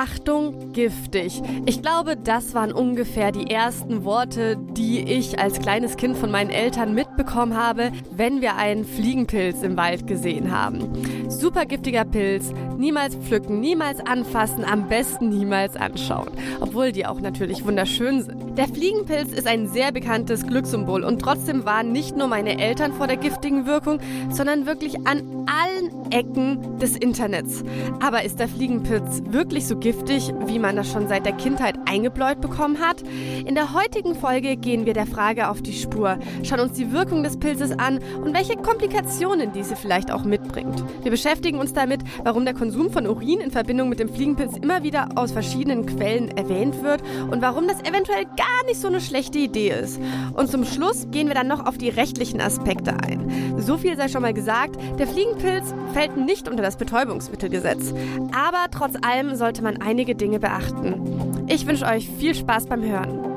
Achtung, 0.00 0.72
giftig. 0.72 1.42
Ich 1.66 1.82
glaube, 1.82 2.16
das 2.16 2.54
waren 2.54 2.70
ungefähr 2.70 3.32
die 3.32 3.50
ersten 3.50 4.04
Worte, 4.04 4.56
die 4.56 5.00
ich 5.00 5.40
als 5.40 5.58
kleines 5.58 5.96
Kind 5.96 6.16
von 6.16 6.30
meinen 6.30 6.50
Eltern 6.50 6.94
mitbekommen 6.94 7.56
habe, 7.56 7.90
wenn 8.12 8.40
wir 8.40 8.54
einen 8.54 8.84
Fliegenpilz 8.84 9.64
im 9.64 9.76
Wald 9.76 10.06
gesehen 10.06 10.56
haben. 10.56 11.17
Super 11.28 11.66
giftiger 11.66 12.06
Pilz, 12.06 12.52
niemals 12.78 13.14
pflücken, 13.14 13.60
niemals 13.60 14.00
anfassen, 14.00 14.64
am 14.64 14.88
besten 14.88 15.28
niemals 15.28 15.76
anschauen. 15.76 16.30
Obwohl 16.60 16.90
die 16.90 17.04
auch 17.04 17.20
natürlich 17.20 17.66
wunderschön 17.66 18.22
sind. 18.22 18.56
Der 18.56 18.66
Fliegenpilz 18.66 19.32
ist 19.32 19.46
ein 19.46 19.68
sehr 19.68 19.92
bekanntes 19.92 20.46
Glückssymbol 20.46 21.04
und 21.04 21.20
trotzdem 21.20 21.66
waren 21.66 21.92
nicht 21.92 22.16
nur 22.16 22.28
meine 22.28 22.58
Eltern 22.58 22.94
vor 22.94 23.06
der 23.06 23.18
giftigen 23.18 23.66
Wirkung, 23.66 24.00
sondern 24.30 24.64
wirklich 24.64 25.06
an 25.06 25.46
allen 25.46 26.10
Ecken 26.10 26.78
des 26.78 26.96
Internets. 26.96 27.62
Aber 28.00 28.24
ist 28.24 28.40
der 28.40 28.48
Fliegenpilz 28.48 29.22
wirklich 29.28 29.66
so 29.66 29.76
giftig, 29.76 30.32
wie 30.46 30.58
man 30.58 30.76
das 30.76 30.90
schon 30.90 31.08
seit 31.08 31.26
der 31.26 31.34
Kindheit 31.34 31.76
eingebläut 31.84 32.40
bekommen 32.40 32.80
hat? 32.80 33.02
In 33.46 33.54
der 33.54 33.74
heutigen 33.74 34.14
Folge 34.14 34.56
gehen 34.56 34.86
wir 34.86 34.94
der 34.94 35.06
Frage 35.06 35.50
auf 35.50 35.60
die 35.60 35.74
Spur, 35.74 36.18
schauen 36.42 36.60
uns 36.60 36.72
die 36.72 36.90
Wirkung 36.90 37.22
des 37.22 37.38
Pilzes 37.38 37.78
an 37.78 38.00
und 38.24 38.34
welche 38.34 38.56
Komplikationen 38.56 39.52
diese 39.52 39.76
vielleicht 39.76 40.10
auch 40.10 40.24
mitbringt. 40.24 40.82
Wir 41.02 41.10
beschäftigen 41.18 41.58
uns 41.58 41.72
damit, 41.72 42.00
warum 42.22 42.44
der 42.44 42.54
Konsum 42.54 42.90
von 42.90 43.04
Urin 43.08 43.40
in 43.40 43.50
Verbindung 43.50 43.88
mit 43.88 43.98
dem 43.98 44.08
Fliegenpilz 44.08 44.56
immer 44.56 44.84
wieder 44.84 45.08
aus 45.16 45.32
verschiedenen 45.32 45.84
Quellen 45.84 46.28
erwähnt 46.36 46.80
wird 46.84 47.02
und 47.28 47.42
warum 47.42 47.66
das 47.66 47.80
eventuell 47.80 48.24
gar 48.24 48.64
nicht 48.66 48.80
so 48.80 48.86
eine 48.86 49.00
schlechte 49.00 49.38
Idee 49.38 49.70
ist. 49.70 49.98
Und 50.34 50.48
zum 50.48 50.64
Schluss 50.64 51.08
gehen 51.10 51.26
wir 51.26 51.34
dann 51.34 51.48
noch 51.48 51.66
auf 51.66 51.76
die 51.76 51.88
rechtlichen 51.88 52.40
Aspekte 52.40 52.92
ein. 52.92 53.56
So 53.58 53.78
viel 53.78 53.96
sei 53.96 54.06
schon 54.06 54.22
mal 54.22 54.32
gesagt, 54.32 54.76
der 54.96 55.08
Fliegenpilz 55.08 55.74
fällt 55.92 56.16
nicht 56.16 56.46
unter 56.48 56.62
das 56.62 56.76
Betäubungsmittelgesetz. 56.76 57.92
Aber 58.32 58.70
trotz 58.70 58.94
allem 59.02 59.34
sollte 59.34 59.62
man 59.62 59.82
einige 59.82 60.14
Dinge 60.14 60.38
beachten. 60.38 61.44
Ich 61.48 61.66
wünsche 61.66 61.84
euch 61.84 62.08
viel 62.08 62.36
Spaß 62.36 62.66
beim 62.66 62.84
Hören. 62.84 63.27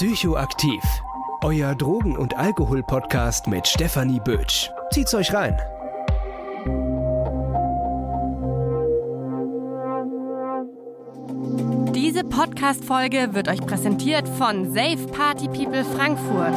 Psychoaktiv. 0.00 0.82
Euer 1.42 1.74
Drogen- 1.74 2.16
und 2.16 2.34
Alkohol-Podcast 2.34 3.48
mit 3.48 3.68
Stefanie 3.68 4.18
Bötsch. 4.18 4.70
Zieht's 4.90 5.12
euch 5.12 5.30
rein. 5.34 5.54
Diese 11.94 12.24
Podcast-Folge 12.24 13.34
wird 13.34 13.48
euch 13.48 13.60
präsentiert 13.60 14.26
von 14.26 14.72
Safe 14.72 15.06
Party 15.12 15.48
People 15.48 15.84
Frankfurt. 15.84 16.54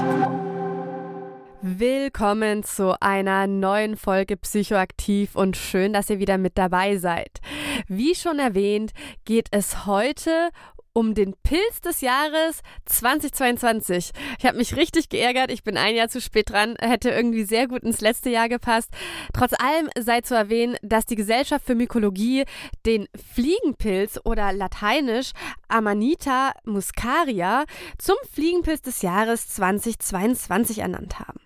Willkommen 1.62 2.64
zu 2.64 3.00
einer 3.02 3.48
neuen 3.48 3.96
Folge 3.96 4.38
Psychoaktiv 4.38 5.36
und 5.36 5.58
schön, 5.58 5.92
dass 5.92 6.10
ihr 6.10 6.20
wieder 6.20 6.38
mit 6.38 6.58
dabei 6.58 6.98
seid. 6.98 7.40
Wie 7.88 8.16
schon 8.16 8.40
erwähnt, 8.40 8.92
geht 9.26 9.48
es 9.52 9.86
heute 9.86 10.50
um 10.94 11.16
den 11.16 11.34
Pilz 11.44 11.82
des 11.82 12.02
Jahres 12.02 12.62
2022. 12.86 14.12
Ich 14.38 14.46
habe 14.46 14.58
mich 14.58 14.76
richtig 14.76 15.10
geärgert. 15.10 15.52
Ich 15.52 15.64
bin 15.64 15.78
ein 15.78 15.96
Jahr 15.96 16.08
zu 16.08 16.22
spät 16.22 16.52
dran. 16.52 16.76
Hätte 16.80 17.10
irgendwie 17.10 17.44
sehr 17.44 17.68
gut 17.68 17.84
ins 17.84 18.02
letzte 18.02 18.30
Jahr 18.30 18.48
gepasst. 18.48 18.90
Trotz 19.34 19.54
allem 19.54 19.90
sei 20.00 20.22
zu 20.22 20.36
erwähnen, 20.36 20.78
dass 20.82 21.06
die 21.06 21.16
Gesellschaft 21.16 21.66
für 21.66 21.76
Mykologie 21.76 22.46
den 22.86 23.08
Fliegenpilz 23.34 24.20
oder 24.24 24.54
lateinisch 24.54 25.32
Amanita 25.68 26.54
muscaria 26.64 27.66
zum 27.98 28.16
Fliegenpilz 28.32 28.82
des 28.82 29.02
Jahres 29.02 29.50
2022 29.50 30.80
ernannt 30.80 31.20
haben. 31.20 31.40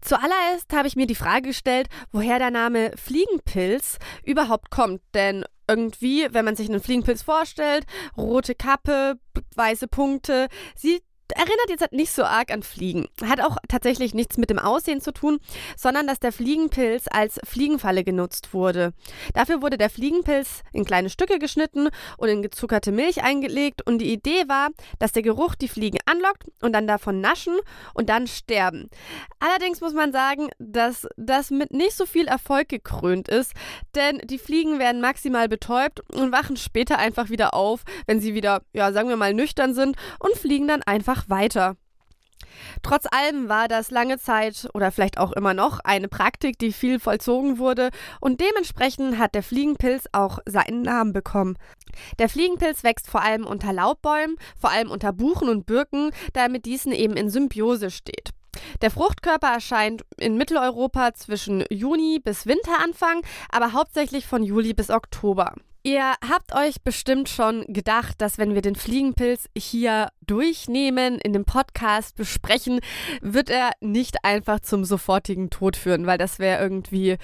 Zuallererst 0.00 0.72
habe 0.72 0.88
ich 0.88 0.96
mir 0.96 1.06
die 1.06 1.14
Frage 1.14 1.48
gestellt, 1.48 1.88
woher 2.10 2.38
der 2.38 2.50
Name 2.50 2.92
Fliegenpilz 2.96 3.98
überhaupt 4.24 4.70
kommt, 4.70 5.02
denn 5.12 5.44
irgendwie, 5.70 6.26
wenn 6.32 6.44
man 6.44 6.56
sich 6.56 6.68
einen 6.68 6.80
Fliegenpilz 6.80 7.22
vorstellt, 7.22 7.86
rote 8.16 8.54
Kappe, 8.54 9.18
weiße 9.54 9.88
Punkte, 9.88 10.48
sieht 10.74 11.02
erinnert 11.32 11.68
jetzt 11.68 11.80
halt 11.80 11.92
nicht 11.92 12.12
so 12.12 12.24
arg 12.24 12.50
an 12.50 12.62
Fliegen. 12.62 13.08
Hat 13.24 13.40
auch 13.40 13.56
tatsächlich 13.68 14.14
nichts 14.14 14.36
mit 14.36 14.50
dem 14.50 14.58
Aussehen 14.58 15.00
zu 15.00 15.12
tun, 15.12 15.38
sondern 15.76 16.06
dass 16.06 16.20
der 16.20 16.32
Fliegenpilz 16.32 17.06
als 17.10 17.40
Fliegenfalle 17.44 18.04
genutzt 18.04 18.54
wurde. 18.54 18.92
Dafür 19.34 19.62
wurde 19.62 19.78
der 19.78 19.90
Fliegenpilz 19.90 20.62
in 20.72 20.84
kleine 20.84 21.10
Stücke 21.10 21.38
geschnitten 21.38 21.88
und 22.16 22.28
in 22.28 22.42
gezuckerte 22.42 22.92
Milch 22.92 23.22
eingelegt 23.22 23.82
und 23.86 23.98
die 23.98 24.12
Idee 24.12 24.48
war, 24.48 24.68
dass 24.98 25.12
der 25.12 25.22
Geruch 25.22 25.54
die 25.54 25.68
Fliegen 25.68 25.98
anlockt 26.06 26.44
und 26.62 26.72
dann 26.72 26.86
davon 26.86 27.20
naschen 27.20 27.58
und 27.94 28.08
dann 28.08 28.26
sterben. 28.26 28.88
Allerdings 29.38 29.80
muss 29.80 29.94
man 29.94 30.12
sagen, 30.12 30.48
dass 30.58 31.06
das 31.16 31.50
mit 31.50 31.72
nicht 31.72 31.92
so 31.92 32.06
viel 32.06 32.26
Erfolg 32.26 32.68
gekrönt 32.68 33.28
ist, 33.28 33.52
denn 33.94 34.18
die 34.24 34.38
Fliegen 34.38 34.78
werden 34.78 35.00
maximal 35.00 35.48
betäubt 35.48 36.00
und 36.14 36.32
wachen 36.32 36.56
später 36.56 36.98
einfach 36.98 37.30
wieder 37.30 37.54
auf, 37.54 37.82
wenn 38.06 38.20
sie 38.20 38.34
wieder, 38.34 38.62
ja, 38.72 38.92
sagen 38.92 39.08
wir 39.08 39.16
mal, 39.16 39.34
nüchtern 39.34 39.74
sind 39.74 39.96
und 40.18 40.36
fliegen 40.36 40.68
dann 40.68 40.82
einfach 40.82 41.19
einfach 41.20 41.28
weiter. 41.28 41.76
Trotz 42.82 43.04
allem 43.10 43.48
war 43.48 43.68
das 43.68 43.90
lange 43.90 44.18
Zeit 44.18 44.68
oder 44.74 44.90
vielleicht 44.90 45.18
auch 45.18 45.32
immer 45.32 45.54
noch 45.54 45.80
eine 45.80 46.08
Praktik, 46.08 46.58
die 46.58 46.72
viel 46.72 46.98
vollzogen 46.98 47.58
wurde 47.58 47.90
und 48.20 48.40
dementsprechend 48.40 49.18
hat 49.18 49.34
der 49.34 49.42
Fliegenpilz 49.42 50.06
auch 50.12 50.38
seinen 50.46 50.82
Namen 50.82 51.12
bekommen. 51.12 51.56
Der 52.18 52.28
Fliegenpilz 52.28 52.82
wächst 52.82 53.08
vor 53.08 53.22
allem 53.22 53.46
unter 53.46 53.72
Laubbäumen, 53.72 54.36
vor 54.58 54.70
allem 54.70 54.90
unter 54.90 55.12
Buchen 55.12 55.48
und 55.48 55.66
Birken, 55.66 56.10
da 56.32 56.42
er 56.42 56.48
mit 56.48 56.64
diesen 56.64 56.92
eben 56.92 57.16
in 57.16 57.30
Symbiose 57.30 57.90
steht. 57.90 58.30
Der 58.82 58.90
Fruchtkörper 58.90 59.52
erscheint 59.52 60.02
in 60.16 60.36
Mitteleuropa 60.36 61.14
zwischen 61.14 61.64
Juni 61.70 62.20
bis 62.22 62.46
Winteranfang, 62.46 63.22
aber 63.50 63.72
hauptsächlich 63.72 64.26
von 64.26 64.42
Juli 64.42 64.74
bis 64.74 64.90
Oktober. 64.90 65.54
Ihr 65.82 66.12
habt 66.28 66.54
euch 66.54 66.82
bestimmt 66.82 67.30
schon 67.30 67.64
gedacht, 67.66 68.20
dass 68.20 68.36
wenn 68.36 68.54
wir 68.54 68.60
den 68.60 68.74
Fliegenpilz 68.74 69.46
hier 69.56 70.10
durchnehmen, 70.20 71.18
in 71.18 71.32
dem 71.32 71.46
Podcast 71.46 72.16
besprechen, 72.16 72.80
wird 73.22 73.48
er 73.48 73.70
nicht 73.80 74.24
einfach 74.24 74.60
zum 74.60 74.84
sofortigen 74.84 75.48
Tod 75.48 75.76
führen, 75.76 76.04
weil 76.04 76.18
das 76.18 76.38
wäre 76.38 76.62
irgendwie 76.62 77.16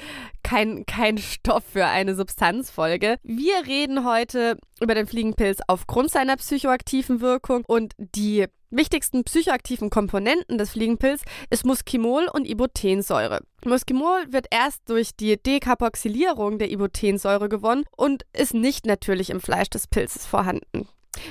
kein, 0.42 0.86
kein 0.86 1.18
Stoff 1.18 1.64
für 1.70 1.86
eine 1.86 2.14
Substanzfolge. 2.14 3.16
Wir 3.22 3.66
reden 3.66 4.06
heute 4.06 4.56
über 4.80 4.94
den 4.94 5.06
Fliegenpilz 5.06 5.58
aufgrund 5.66 6.10
seiner 6.10 6.36
psychoaktiven 6.36 7.20
Wirkung 7.20 7.62
und 7.66 7.92
die 7.98 8.46
wichtigsten 8.70 9.24
psychoaktiven 9.24 9.90
Komponenten 9.90 10.58
des 10.58 10.70
Fliegenpilz 10.70 11.22
ist 11.50 11.64
Muskimol 11.64 12.28
und 12.32 12.46
Ibotensäure. 12.46 13.40
Muskimol 13.64 14.32
wird 14.32 14.46
erst 14.50 14.88
durch 14.88 15.16
die 15.16 15.40
Dekarboxylierung 15.42 16.58
der 16.58 16.70
Ibotensäure 16.70 17.48
gewonnen 17.48 17.84
und 17.96 18.24
ist 18.32 18.54
nicht 18.54 18.86
natürlich 18.86 19.30
im 19.30 19.40
Fleisch 19.40 19.70
des 19.70 19.86
Pilzes 19.86 20.26
vorhanden. 20.26 20.88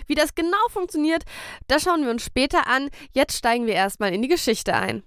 Wie 0.08 0.16
das 0.16 0.36
genau 0.36 0.58
funktioniert, 0.70 1.24
das 1.68 1.84
schauen 1.84 2.04
wir 2.04 2.12
uns 2.12 2.24
später 2.24 2.68
an. 2.68 2.90
Jetzt 3.14 3.38
steigen 3.38 3.68
wir 3.68 3.74
erstmal 3.74 4.14
in 4.14 4.22
die 4.22 4.28
Geschichte 4.28 4.74
ein. 4.74 5.04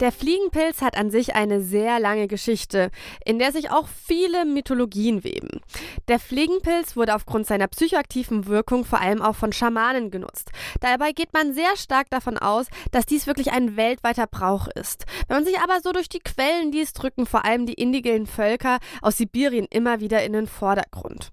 Der 0.00 0.12
Fliegenpilz 0.12 0.80
hat 0.80 0.96
an 0.96 1.10
sich 1.10 1.34
eine 1.34 1.60
sehr 1.60 1.98
lange 1.98 2.28
Geschichte, 2.28 2.90
in 3.24 3.40
der 3.40 3.50
sich 3.50 3.70
auch 3.70 3.88
viele 3.88 4.44
Mythologien 4.44 5.24
weben. 5.24 5.60
Der 6.06 6.20
Fliegenpilz 6.20 6.94
wurde 6.94 7.16
aufgrund 7.16 7.48
seiner 7.48 7.66
psychoaktiven 7.66 8.46
Wirkung 8.46 8.84
vor 8.84 9.00
allem 9.00 9.20
auch 9.20 9.34
von 9.34 9.52
Schamanen 9.52 10.12
genutzt. 10.12 10.52
Dabei 10.80 11.10
geht 11.10 11.32
man 11.32 11.52
sehr 11.52 11.76
stark 11.76 12.10
davon 12.10 12.38
aus, 12.38 12.66
dass 12.92 13.06
dies 13.06 13.26
wirklich 13.26 13.50
ein 13.50 13.76
weltweiter 13.76 14.28
Brauch 14.28 14.68
ist. 14.68 15.04
Wenn 15.26 15.38
man 15.38 15.44
sich 15.44 15.58
aber 15.58 15.80
so 15.82 15.90
durch 15.90 16.08
die 16.08 16.20
Quellen 16.20 16.70
liest, 16.70 17.02
drücken 17.02 17.26
vor 17.26 17.44
allem 17.44 17.66
die 17.66 17.74
indigenen 17.74 18.26
Völker 18.26 18.78
aus 19.02 19.16
Sibirien 19.16 19.66
immer 19.68 19.98
wieder 19.98 20.22
in 20.22 20.32
den 20.32 20.46
Vordergrund. 20.46 21.30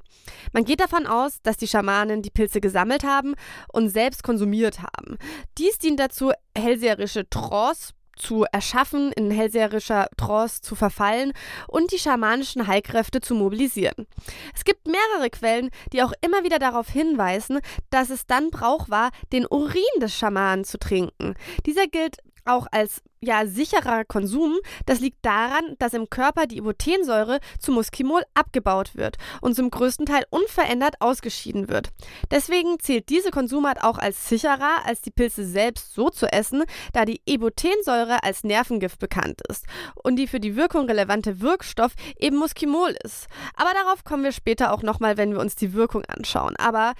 Man 0.53 0.65
geht 0.65 0.79
davon 0.79 1.05
aus, 1.05 1.39
dass 1.43 1.57
die 1.57 1.67
Schamanen 1.67 2.23
die 2.23 2.31
Pilze 2.31 2.61
gesammelt 2.61 3.03
haben 3.03 3.35
und 3.71 3.89
selbst 3.89 4.23
konsumiert 4.23 4.79
haben. 4.81 5.17
Dies 5.59 5.77
dient 5.77 5.99
dazu, 5.99 6.31
hellseherische 6.55 7.29
Trance 7.29 7.93
zu 8.15 8.45
erschaffen, 8.51 9.11
in 9.11 9.31
hellseherischer 9.31 10.07
Trance 10.17 10.61
zu 10.61 10.75
verfallen 10.75 11.33
und 11.67 11.91
die 11.91 11.99
schamanischen 11.99 12.67
Heilkräfte 12.67 13.21
zu 13.21 13.35
mobilisieren. 13.35 14.07
Es 14.53 14.63
gibt 14.63 14.87
mehrere 14.87 15.29
Quellen, 15.29 15.69
die 15.93 16.03
auch 16.03 16.13
immer 16.21 16.43
wieder 16.43 16.59
darauf 16.59 16.89
hinweisen, 16.89 17.59
dass 17.89 18.09
es 18.09 18.25
dann 18.25 18.49
Brauch 18.49 18.89
war, 18.89 19.11
den 19.31 19.45
Urin 19.45 19.83
des 19.99 20.15
Schamanen 20.15 20.65
zu 20.65 20.77
trinken. 20.77 21.35
Dieser 21.65 21.87
gilt 21.87 22.17
auch 22.45 22.67
als 22.71 23.01
ja, 23.25 23.45
sicherer 23.45 24.05
Konsum, 24.05 24.57
das 24.85 24.99
liegt 24.99 25.25
daran, 25.25 25.75
dass 25.79 25.93
im 25.93 26.09
Körper 26.09 26.45
die 26.45 26.57
Ibotensäure 26.57 27.39
zu 27.59 27.71
Muskimol 27.71 28.23
abgebaut 28.33 28.95
wird 28.95 29.17
und 29.41 29.55
zum 29.55 29.69
größten 29.69 30.05
Teil 30.05 30.25
unverändert 30.29 31.01
ausgeschieden 31.01 31.67
wird. 31.69 31.89
Deswegen 32.31 32.79
zählt 32.79 33.09
diese 33.09 33.31
Konsumart 33.31 33.83
auch 33.83 33.97
als 33.97 34.29
sicherer, 34.29 34.85
als 34.85 35.01
die 35.01 35.11
Pilze 35.11 35.45
selbst 35.45 35.93
so 35.93 36.09
zu 36.09 36.31
essen, 36.31 36.63
da 36.93 37.05
die 37.05 37.21
Ibotensäure 37.25 38.23
als 38.23 38.43
Nervengift 38.43 38.99
bekannt 38.99 39.41
ist 39.49 39.65
und 40.03 40.17
die 40.17 40.27
für 40.27 40.39
die 40.39 40.55
Wirkung 40.55 40.85
relevante 40.85 41.41
Wirkstoff 41.41 41.93
eben 42.19 42.37
Muskimol 42.37 42.95
ist. 43.03 43.27
Aber 43.55 43.71
darauf 43.73 44.03
kommen 44.03 44.23
wir 44.23 44.31
später 44.31 44.71
auch 44.71 44.83
nochmal, 44.83 45.17
wenn 45.17 45.31
wir 45.31 45.39
uns 45.39 45.55
die 45.55 45.73
Wirkung 45.73 46.03
anschauen. 46.05 46.55
Aber 46.57 46.93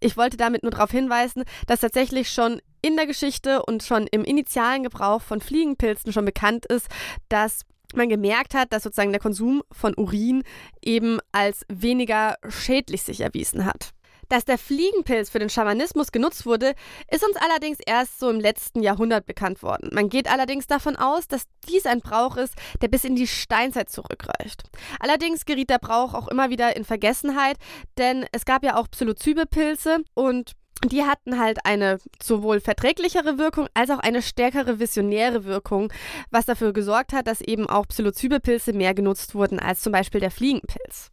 Ich 0.00 0.16
wollte 0.16 0.36
damit 0.36 0.62
nur 0.62 0.70
darauf 0.70 0.90
hinweisen, 0.90 1.44
dass 1.66 1.80
tatsächlich 1.80 2.30
schon 2.30 2.60
in 2.82 2.96
der 2.96 3.06
Geschichte 3.06 3.62
und 3.62 3.82
schon 3.82 4.06
im 4.06 4.24
initialen 4.24 4.82
Gebrauch 4.82 5.22
von 5.22 5.40
Fliegenpilzen 5.40 6.12
schon 6.12 6.24
bekannt 6.24 6.66
ist, 6.66 6.88
dass 7.28 7.62
man 7.94 8.08
gemerkt 8.08 8.54
hat, 8.54 8.72
dass 8.72 8.82
sozusagen 8.82 9.12
der 9.12 9.20
Konsum 9.20 9.62
von 9.72 9.94
Urin 9.96 10.42
eben 10.82 11.18
als 11.32 11.64
weniger 11.68 12.36
schädlich 12.48 13.02
sich 13.02 13.20
erwiesen 13.20 13.64
hat. 13.64 13.92
Dass 14.28 14.44
der 14.44 14.58
Fliegenpilz 14.58 15.30
für 15.30 15.38
den 15.38 15.48
Schamanismus 15.48 16.12
genutzt 16.12 16.44
wurde, 16.44 16.74
ist 17.10 17.24
uns 17.26 17.36
allerdings 17.36 17.78
erst 17.86 18.20
so 18.20 18.28
im 18.28 18.40
letzten 18.40 18.82
Jahrhundert 18.82 19.24
bekannt 19.24 19.62
worden. 19.62 19.88
Man 19.94 20.10
geht 20.10 20.30
allerdings 20.30 20.66
davon 20.66 20.96
aus, 20.96 21.28
dass 21.28 21.44
dies 21.66 21.86
ein 21.86 22.00
Brauch 22.00 22.36
ist, 22.36 22.54
der 22.82 22.88
bis 22.88 23.04
in 23.04 23.16
die 23.16 23.26
Steinzeit 23.26 23.88
zurückreicht. 23.88 24.64
Allerdings 25.00 25.46
geriet 25.46 25.70
der 25.70 25.78
Brauch 25.78 26.12
auch 26.12 26.28
immer 26.28 26.50
wieder 26.50 26.76
in 26.76 26.84
Vergessenheit, 26.84 27.56
denn 27.96 28.26
es 28.32 28.44
gab 28.44 28.64
ja 28.64 28.76
auch 28.76 28.90
Psilocybepilze 28.90 30.00
und 30.12 30.52
die 30.84 31.04
hatten 31.04 31.38
halt 31.38 31.64
eine 31.64 31.98
sowohl 32.22 32.60
verträglichere 32.60 33.38
Wirkung 33.38 33.66
als 33.74 33.90
auch 33.90 33.98
eine 33.98 34.22
stärkere 34.22 34.78
visionäre 34.78 35.44
Wirkung, 35.44 35.92
was 36.30 36.46
dafür 36.46 36.72
gesorgt 36.72 37.12
hat, 37.12 37.26
dass 37.26 37.40
eben 37.40 37.68
auch 37.68 37.88
Psilocybepilze 37.88 38.72
mehr 38.72 38.94
genutzt 38.94 39.34
wurden 39.34 39.58
als 39.58 39.82
zum 39.82 39.92
Beispiel 39.92 40.20
der 40.20 40.30
Fliegenpilz. 40.30 41.10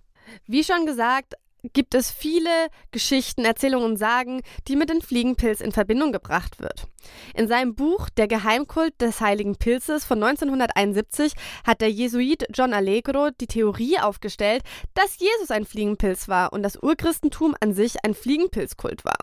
Wie 0.47 0.63
schon 0.63 0.85
gesagt, 0.85 1.33
gibt 1.73 1.95
es 1.95 2.11
viele 2.11 2.49
Geschichten, 2.91 3.45
Erzählungen 3.45 3.91
und 3.91 3.97
Sagen, 3.97 4.41
die 4.67 4.75
mit 4.75 4.89
dem 4.89 5.01
Fliegenpilz 5.01 5.61
in 5.61 5.71
Verbindung 5.71 6.11
gebracht 6.11 6.59
wird. 6.59 6.87
In 7.33 7.47
seinem 7.47 7.75
Buch 7.75 8.09
Der 8.09 8.27
Geheimkult 8.27 8.99
des 9.01 9.21
heiligen 9.21 9.55
Pilzes 9.55 10.05
von 10.05 10.21
1971 10.23 11.33
hat 11.65 11.81
der 11.81 11.91
Jesuit 11.91 12.45
John 12.53 12.73
Allegro 12.73 13.29
die 13.39 13.47
Theorie 13.47 13.99
aufgestellt, 13.99 14.63
dass 14.93 15.19
Jesus 15.19 15.51
ein 15.51 15.65
Fliegenpilz 15.65 16.27
war 16.27 16.53
und 16.53 16.63
das 16.63 16.77
Urchristentum 16.81 17.55
an 17.59 17.73
sich 17.73 18.03
ein 18.03 18.13
Fliegenpilzkult 18.13 19.05
war. 19.05 19.17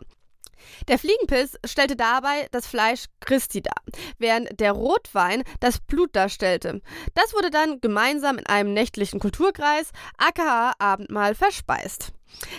Der 0.88 0.98
Fliegenpilz 0.98 1.56
stellte 1.64 1.96
dabei 1.96 2.48
das 2.50 2.66
Fleisch 2.66 3.06
Christi 3.20 3.62
dar, 3.62 3.82
während 4.18 4.60
der 4.60 4.72
Rotwein 4.72 5.42
das 5.60 5.80
Blut 5.80 6.14
darstellte. 6.14 6.80
Das 7.14 7.34
wurde 7.34 7.50
dann 7.50 7.80
gemeinsam 7.80 8.38
in 8.38 8.46
einem 8.46 8.72
nächtlichen 8.72 9.20
Kulturkreis, 9.20 9.90
aka 10.18 10.72
Abendmahl, 10.78 11.34
verspeist. 11.34 12.12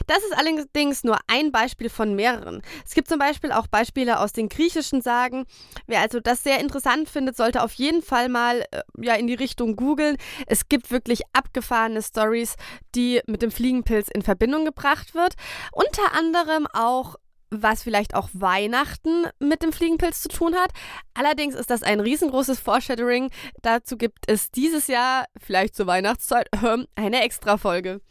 Das 0.07 0.19
ist 0.19 0.37
allerdings 0.37 1.03
nur 1.03 1.17
ein 1.27 1.51
Beispiel 1.51 1.89
von 1.89 2.15
mehreren. 2.15 2.61
Es 2.85 2.93
gibt 2.93 3.07
zum 3.07 3.19
Beispiel 3.19 3.51
auch 3.51 3.67
Beispiele 3.67 4.19
aus 4.19 4.33
den 4.33 4.49
griechischen 4.49 5.01
Sagen. 5.01 5.45
Wer 5.87 6.01
also 6.01 6.19
das 6.19 6.43
sehr 6.43 6.59
interessant 6.59 7.09
findet, 7.09 7.37
sollte 7.37 7.63
auf 7.63 7.73
jeden 7.73 8.01
Fall 8.01 8.29
mal 8.29 8.65
äh, 8.71 8.81
ja, 9.01 9.15
in 9.15 9.27
die 9.27 9.33
Richtung 9.33 9.75
googeln. 9.75 10.17
Es 10.47 10.69
gibt 10.69 10.91
wirklich 10.91 11.21
abgefahrene 11.33 12.01
Stories, 12.01 12.55
die 12.95 13.21
mit 13.27 13.41
dem 13.41 13.51
Fliegenpilz 13.51 14.09
in 14.09 14.21
Verbindung 14.21 14.65
gebracht 14.65 15.15
wird. 15.15 15.33
Unter 15.71 16.13
anderem 16.13 16.67
auch 16.71 17.15
was 17.61 17.83
vielleicht 17.83 18.15
auch 18.15 18.29
Weihnachten 18.33 19.25
mit 19.39 19.61
dem 19.61 19.71
Fliegenpilz 19.71 20.21
zu 20.21 20.29
tun 20.29 20.55
hat. 20.55 20.71
Allerdings 21.13 21.55
ist 21.55 21.69
das 21.69 21.83
ein 21.83 21.99
riesengroßes 21.99 22.59
Foreshadowing. 22.59 23.29
Dazu 23.61 23.97
gibt 23.97 24.25
es 24.27 24.51
dieses 24.51 24.87
Jahr, 24.87 25.25
vielleicht 25.37 25.75
zur 25.75 25.87
Weihnachtszeit, 25.87 26.49
eine 26.95 27.21
Extra-Folge. 27.21 28.01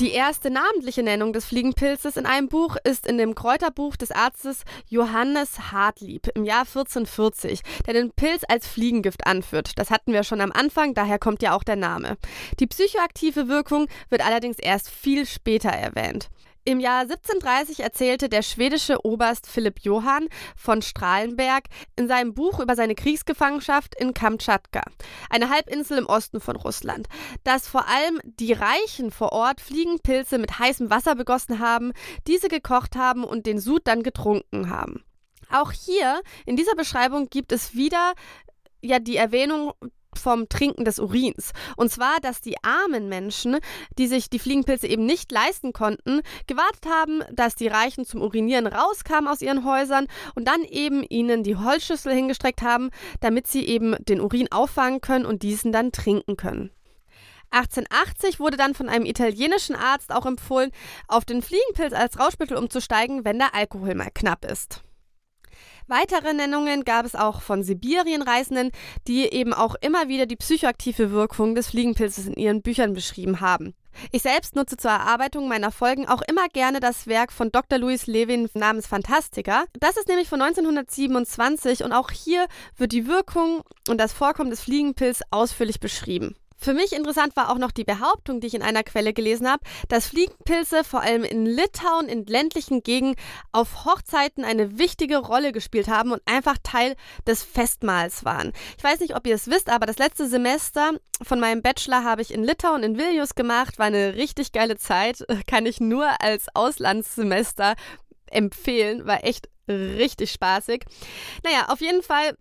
Die 0.00 0.12
erste 0.12 0.48
namentliche 0.48 1.02
Nennung 1.02 1.32
des 1.32 1.46
Fliegenpilzes 1.46 2.16
in 2.16 2.24
einem 2.24 2.48
Buch 2.48 2.76
ist 2.84 3.04
in 3.04 3.18
dem 3.18 3.34
Kräuterbuch 3.34 3.96
des 3.96 4.12
Arztes 4.12 4.62
Johannes 4.88 5.72
Hartlieb 5.72 6.28
im 6.36 6.44
Jahr 6.44 6.60
1440, 6.60 7.62
der 7.84 7.94
den 7.94 8.12
Pilz 8.12 8.44
als 8.46 8.68
Fliegengift 8.68 9.26
anführt. 9.26 9.72
Das 9.76 9.90
hatten 9.90 10.12
wir 10.12 10.22
schon 10.22 10.40
am 10.40 10.52
Anfang, 10.52 10.94
daher 10.94 11.18
kommt 11.18 11.42
ja 11.42 11.52
auch 11.52 11.64
der 11.64 11.74
Name. 11.74 12.16
Die 12.60 12.68
psychoaktive 12.68 13.48
Wirkung 13.48 13.88
wird 14.08 14.24
allerdings 14.24 14.60
erst 14.60 14.88
viel 14.88 15.26
später 15.26 15.70
erwähnt. 15.70 16.30
Im 16.68 16.80
Jahr 16.80 17.00
1730 17.00 17.80
erzählte 17.80 18.28
der 18.28 18.42
schwedische 18.42 19.02
Oberst 19.02 19.46
Philipp 19.46 19.80
Johann 19.80 20.28
von 20.54 20.82
Strahlenberg 20.82 21.64
in 21.96 22.08
seinem 22.08 22.34
Buch 22.34 22.60
über 22.60 22.76
seine 22.76 22.94
Kriegsgefangenschaft 22.94 23.94
in 23.98 24.12
Kamtschatka, 24.12 24.82
eine 25.30 25.48
Halbinsel 25.48 25.96
im 25.96 26.04
Osten 26.04 26.42
von 26.42 26.56
Russland, 26.56 27.08
dass 27.42 27.66
vor 27.66 27.88
allem 27.88 28.20
die 28.22 28.52
Reichen 28.52 29.10
vor 29.10 29.32
Ort 29.32 29.62
Fliegenpilze 29.62 30.36
mit 30.36 30.58
heißem 30.58 30.90
Wasser 30.90 31.14
begossen 31.14 31.58
haben, 31.58 31.92
diese 32.26 32.48
gekocht 32.48 32.96
haben 32.96 33.24
und 33.24 33.46
den 33.46 33.60
Sud 33.60 33.86
dann 33.86 34.02
getrunken 34.02 34.68
haben. 34.68 35.02
Auch 35.50 35.72
hier 35.72 36.20
in 36.44 36.56
dieser 36.56 36.74
Beschreibung 36.74 37.30
gibt 37.30 37.52
es 37.52 37.76
wieder 37.76 38.12
ja 38.82 38.98
die 38.98 39.16
Erwähnung 39.16 39.72
vom 40.18 40.48
Trinken 40.48 40.84
des 40.84 40.98
Urins. 40.98 41.52
Und 41.76 41.90
zwar, 41.90 42.18
dass 42.20 42.40
die 42.40 42.56
armen 42.62 43.08
Menschen, 43.08 43.58
die 43.98 44.06
sich 44.06 44.30
die 44.30 44.38
Fliegenpilze 44.38 44.86
eben 44.86 45.06
nicht 45.06 45.32
leisten 45.32 45.72
konnten, 45.72 46.20
gewartet 46.46 46.86
haben, 46.86 47.22
dass 47.32 47.54
die 47.54 47.68
Reichen 47.68 48.04
zum 48.04 48.22
Urinieren 48.22 48.66
rauskamen 48.66 49.28
aus 49.28 49.42
ihren 49.42 49.64
Häusern 49.64 50.06
und 50.34 50.46
dann 50.46 50.62
eben 50.64 51.02
ihnen 51.02 51.42
die 51.42 51.56
Holzschüssel 51.56 52.12
hingestreckt 52.12 52.62
haben, 52.62 52.90
damit 53.20 53.46
sie 53.46 53.64
eben 53.64 53.96
den 54.04 54.20
Urin 54.20 54.50
auffangen 54.52 55.00
können 55.00 55.26
und 55.26 55.42
diesen 55.42 55.72
dann 55.72 55.92
trinken 55.92 56.36
können. 56.36 56.70
1880 57.50 58.40
wurde 58.40 58.56
dann 58.56 58.74
von 58.74 58.88
einem 58.88 59.06
italienischen 59.06 59.74
Arzt 59.74 60.12
auch 60.12 60.26
empfohlen, 60.26 60.70
auf 61.06 61.24
den 61.24 61.42
Fliegenpilz 61.42 61.94
als 61.94 62.18
Rauschmittel 62.18 62.56
umzusteigen, 62.56 63.24
wenn 63.24 63.38
der 63.38 63.54
Alkohol 63.54 63.94
mal 63.94 64.10
knapp 64.12 64.44
ist. 64.44 64.82
Weitere 65.88 66.34
Nennungen 66.34 66.84
gab 66.84 67.06
es 67.06 67.14
auch 67.14 67.40
von 67.40 67.62
Sibirienreisenden, 67.62 68.72
die 69.06 69.24
eben 69.24 69.54
auch 69.54 69.74
immer 69.80 70.08
wieder 70.08 70.26
die 70.26 70.36
psychoaktive 70.36 71.12
Wirkung 71.12 71.54
des 71.54 71.68
Fliegenpilzes 71.68 72.26
in 72.26 72.34
ihren 72.34 72.60
Büchern 72.60 72.92
beschrieben 72.92 73.40
haben. 73.40 73.74
Ich 74.12 74.20
selbst 74.20 74.54
nutze 74.54 74.76
zur 74.76 74.90
Erarbeitung 74.90 75.48
meiner 75.48 75.72
Folgen 75.72 76.06
auch 76.06 76.20
immer 76.28 76.46
gerne 76.48 76.80
das 76.80 77.06
Werk 77.06 77.32
von 77.32 77.50
Dr. 77.50 77.78
Louis 77.78 78.06
Levin 78.06 78.50
namens 78.52 78.86
Fantastica. 78.86 79.64
Das 79.80 79.96
ist 79.96 80.08
nämlich 80.08 80.28
von 80.28 80.42
1927 80.42 81.82
und 81.82 81.92
auch 81.92 82.10
hier 82.10 82.46
wird 82.76 82.92
die 82.92 83.06
Wirkung 83.06 83.62
und 83.88 83.98
das 83.98 84.12
Vorkommen 84.12 84.50
des 84.50 84.60
Fliegenpilz 84.60 85.22
ausführlich 85.30 85.80
beschrieben. 85.80 86.36
Für 86.60 86.74
mich 86.74 86.92
interessant 86.92 87.36
war 87.36 87.50
auch 87.50 87.58
noch 87.58 87.70
die 87.70 87.84
Behauptung, 87.84 88.40
die 88.40 88.48
ich 88.48 88.54
in 88.54 88.62
einer 88.62 88.82
Quelle 88.82 89.12
gelesen 89.12 89.48
habe, 89.48 89.62
dass 89.88 90.08
Fliegenpilze 90.08 90.82
vor 90.82 91.02
allem 91.02 91.22
in 91.22 91.46
Litauen 91.46 92.08
in 92.08 92.26
ländlichen 92.26 92.82
Gegenden 92.82 93.16
auf 93.52 93.84
Hochzeiten 93.84 94.44
eine 94.44 94.76
wichtige 94.76 95.18
Rolle 95.18 95.52
gespielt 95.52 95.86
haben 95.86 96.10
und 96.10 96.20
einfach 96.26 96.56
Teil 96.62 96.96
des 97.26 97.44
Festmahls 97.44 98.24
waren. 98.24 98.52
Ich 98.76 98.82
weiß 98.82 98.98
nicht, 98.98 99.14
ob 99.14 99.24
ihr 99.28 99.36
es 99.36 99.46
wisst, 99.46 99.70
aber 99.70 99.86
das 99.86 99.98
letzte 99.98 100.28
Semester 100.28 100.94
von 101.22 101.38
meinem 101.38 101.62
Bachelor 101.62 102.02
habe 102.02 102.22
ich 102.22 102.34
in 102.34 102.42
Litauen 102.42 102.82
in 102.82 102.98
Vilnius 102.98 103.36
gemacht, 103.36 103.78
war 103.78 103.86
eine 103.86 104.16
richtig 104.16 104.50
geile 104.50 104.76
Zeit, 104.76 105.24
kann 105.46 105.64
ich 105.64 105.80
nur 105.80 106.20
als 106.20 106.46
Auslandssemester 106.54 107.76
empfehlen, 108.26 109.06
war 109.06 109.24
echt 109.24 109.48
richtig 109.68 110.32
spaßig. 110.32 110.84
Naja, 111.44 111.66
auf 111.68 111.80
jeden 111.80 112.02
Fall 112.02 112.36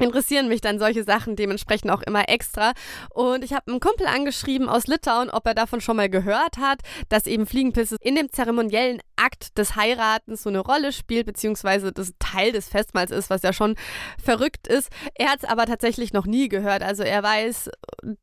interessieren 0.00 0.48
mich 0.48 0.60
dann 0.60 0.78
solche 0.78 1.04
Sachen 1.04 1.36
dementsprechend 1.36 1.90
auch 1.90 2.02
immer 2.02 2.28
extra. 2.28 2.72
Und 3.10 3.44
ich 3.44 3.52
habe 3.52 3.70
einen 3.70 3.80
Kumpel 3.80 4.06
angeschrieben 4.06 4.68
aus 4.68 4.86
Litauen, 4.86 5.30
ob 5.30 5.46
er 5.46 5.54
davon 5.54 5.80
schon 5.80 5.96
mal 5.96 6.08
gehört 6.08 6.58
hat, 6.58 6.80
dass 7.08 7.26
eben 7.26 7.46
Fliegenpilze 7.46 7.96
in 8.00 8.14
dem 8.14 8.32
zeremoniellen 8.32 9.00
Akt 9.16 9.58
des 9.58 9.76
Heiratens 9.76 10.42
so 10.42 10.48
eine 10.48 10.60
Rolle 10.60 10.92
spielt, 10.92 11.26
beziehungsweise 11.26 11.92
das 11.92 12.12
Teil 12.18 12.52
des 12.52 12.68
Festmahls 12.68 13.10
ist, 13.10 13.30
was 13.30 13.42
ja 13.42 13.52
schon 13.52 13.76
verrückt 14.22 14.66
ist. 14.66 14.88
Er 15.14 15.28
hat 15.28 15.42
es 15.42 15.48
aber 15.48 15.66
tatsächlich 15.66 16.12
noch 16.12 16.26
nie 16.26 16.48
gehört. 16.48 16.82
Also 16.82 17.02
er 17.02 17.22
weiß, 17.22 17.70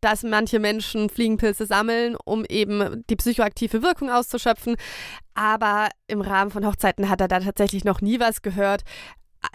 dass 0.02 0.24
manche 0.24 0.60
Menschen 0.60 1.10
Fliegenpilze 1.10 1.66
sammeln, 1.66 2.18
um 2.26 2.46
eben 2.46 3.04
die 3.10 3.16
psychoaktive 3.16 3.82
Wirkung 3.84 4.10
auszuschöpfen. 4.10 4.76
Aber 5.36 5.90
im 6.08 6.22
Rahmen 6.22 6.50
von 6.50 6.66
Hochzeiten 6.66 7.10
hat 7.10 7.22
er 7.22 7.28
da 7.28 7.40
tatsächlich 7.40 7.84
noch 7.84 8.02
nie 8.02 8.20
was 8.20 8.42
gehört. 8.42 8.82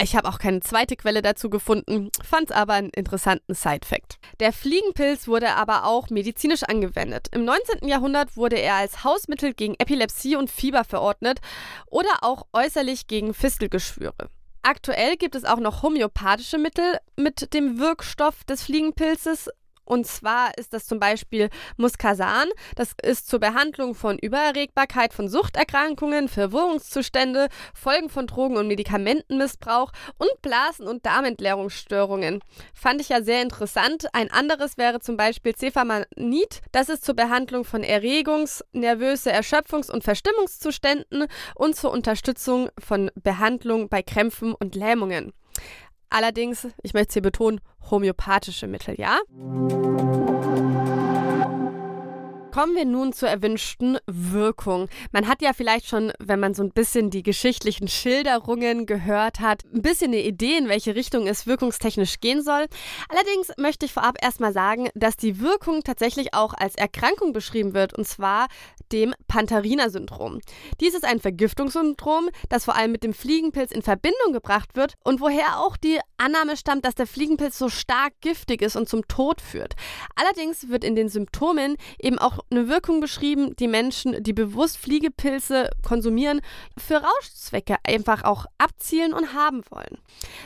Ich 0.00 0.16
habe 0.16 0.28
auch 0.28 0.38
keine 0.38 0.60
zweite 0.60 0.96
Quelle 0.96 1.22
dazu 1.22 1.50
gefunden, 1.50 2.10
fand 2.22 2.50
es 2.50 2.56
aber 2.56 2.74
einen 2.74 2.90
interessanten 2.90 3.54
Side-Fact. 3.54 4.18
Der 4.40 4.52
Fliegenpilz 4.52 5.28
wurde 5.28 5.54
aber 5.54 5.84
auch 5.84 6.10
medizinisch 6.10 6.62
angewendet. 6.64 7.28
Im 7.32 7.44
19. 7.44 7.88
Jahrhundert 7.88 8.36
wurde 8.36 8.56
er 8.56 8.74
als 8.74 9.04
Hausmittel 9.04 9.54
gegen 9.54 9.74
Epilepsie 9.78 10.36
und 10.36 10.50
Fieber 10.50 10.84
verordnet 10.84 11.40
oder 11.86 12.10
auch 12.22 12.46
äußerlich 12.52 13.06
gegen 13.06 13.34
Fistelgeschwüre. 13.34 14.28
Aktuell 14.62 15.16
gibt 15.16 15.34
es 15.34 15.44
auch 15.44 15.58
noch 15.58 15.82
homöopathische 15.82 16.56
Mittel 16.56 16.98
mit 17.16 17.52
dem 17.52 17.80
Wirkstoff 17.80 18.44
des 18.44 18.62
Fliegenpilzes 18.62 19.50
und 19.84 20.06
zwar 20.06 20.56
ist 20.56 20.72
das 20.72 20.86
zum 20.86 21.00
Beispiel 21.00 21.50
Muscasan. 21.76 22.48
Das 22.76 22.92
ist 23.02 23.28
zur 23.28 23.40
Behandlung 23.40 23.94
von 23.94 24.18
Übererregbarkeit 24.18 25.12
von 25.12 25.28
Suchterkrankungen, 25.28 26.28
Verwirrungszustände, 26.28 27.48
Folgen 27.74 28.08
von 28.08 28.26
Drogen- 28.26 28.56
und 28.56 28.68
Medikamentenmissbrauch 28.68 29.92
und 30.18 30.30
Blasen- 30.40 30.88
und 30.88 31.04
Darmentleerungsstörungen. 31.04 32.40
Fand 32.74 33.00
ich 33.00 33.08
ja 33.08 33.22
sehr 33.22 33.42
interessant. 33.42 34.06
Ein 34.12 34.30
anderes 34.30 34.78
wäre 34.78 35.00
zum 35.00 35.16
Beispiel 35.16 35.54
Cefamanid. 35.56 36.60
Das 36.70 36.88
ist 36.88 37.04
zur 37.04 37.16
Behandlung 37.16 37.64
von 37.64 37.82
Erregungs-, 37.82 38.64
nervöse 38.72 39.32
Erschöpfungs- 39.32 39.90
und 39.90 40.04
Verstimmungszuständen 40.04 41.26
und 41.54 41.76
zur 41.76 41.90
Unterstützung 41.90 42.70
von 42.78 43.10
Behandlung 43.14 43.88
bei 43.88 44.02
Krämpfen 44.02 44.54
und 44.54 44.74
Lähmungen. 44.74 45.32
Allerdings, 46.12 46.68
ich 46.82 46.92
möchte 46.92 47.08
es 47.08 47.14
hier 47.14 47.22
betonen, 47.22 47.60
homöopathische 47.90 48.66
Mittel, 48.66 49.00
ja? 49.00 49.18
Kommen 52.52 52.76
wir 52.76 52.84
nun 52.84 53.14
zur 53.14 53.30
erwünschten 53.30 53.96
Wirkung. 54.06 54.90
Man 55.10 55.26
hat 55.26 55.40
ja 55.40 55.54
vielleicht 55.54 55.86
schon, 55.86 56.12
wenn 56.18 56.38
man 56.38 56.52
so 56.52 56.62
ein 56.62 56.70
bisschen 56.70 57.08
die 57.08 57.22
geschichtlichen 57.22 57.88
Schilderungen 57.88 58.84
gehört 58.84 59.40
hat, 59.40 59.64
ein 59.72 59.80
bisschen 59.80 60.08
eine 60.08 60.20
Idee, 60.20 60.58
in 60.58 60.68
welche 60.68 60.94
Richtung 60.94 61.26
es 61.26 61.46
wirkungstechnisch 61.46 62.20
gehen 62.20 62.42
soll. 62.42 62.66
Allerdings 63.08 63.52
möchte 63.56 63.86
ich 63.86 63.94
vorab 63.94 64.22
erstmal 64.22 64.52
sagen, 64.52 64.90
dass 64.94 65.16
die 65.16 65.40
Wirkung 65.40 65.82
tatsächlich 65.82 66.34
auch 66.34 66.52
als 66.52 66.74
Erkrankung 66.74 67.32
beschrieben 67.32 67.72
wird, 67.72 67.96
und 67.96 68.06
zwar 68.06 68.48
dem 68.92 69.14
Pantherina-Syndrom. 69.28 70.40
Dies 70.78 70.92
ist 70.92 71.06
ein 71.06 71.20
Vergiftungssyndrom, 71.20 72.28
das 72.50 72.66
vor 72.66 72.76
allem 72.76 72.92
mit 72.92 73.02
dem 73.02 73.14
Fliegenpilz 73.14 73.72
in 73.72 73.80
Verbindung 73.80 74.34
gebracht 74.34 74.76
wird 74.76 74.94
und 75.02 75.22
woher 75.22 75.60
auch 75.60 75.78
die 75.78 75.98
Annahme 76.18 76.58
stammt, 76.58 76.84
dass 76.84 76.94
der 76.94 77.06
Fliegenpilz 77.06 77.58
so 77.58 77.70
stark 77.70 78.12
giftig 78.20 78.60
ist 78.60 78.76
und 78.76 78.90
zum 78.90 79.08
Tod 79.08 79.40
führt. 79.40 79.74
Allerdings 80.14 80.68
wird 80.68 80.84
in 80.84 80.94
den 80.94 81.08
Symptomen 81.08 81.76
eben 81.98 82.18
auch 82.18 82.41
eine 82.50 82.68
Wirkung 82.68 83.00
beschrieben, 83.00 83.54
die 83.56 83.68
Menschen, 83.68 84.22
die 84.22 84.32
bewusst 84.32 84.78
Fliegepilze 84.78 85.70
konsumieren, 85.86 86.40
für 86.76 86.96
Rauschzwecke 86.96 87.76
einfach 87.84 88.24
auch 88.24 88.46
abzielen 88.58 89.12
und 89.12 89.32
haben 89.34 89.62
wollen. 89.70 89.98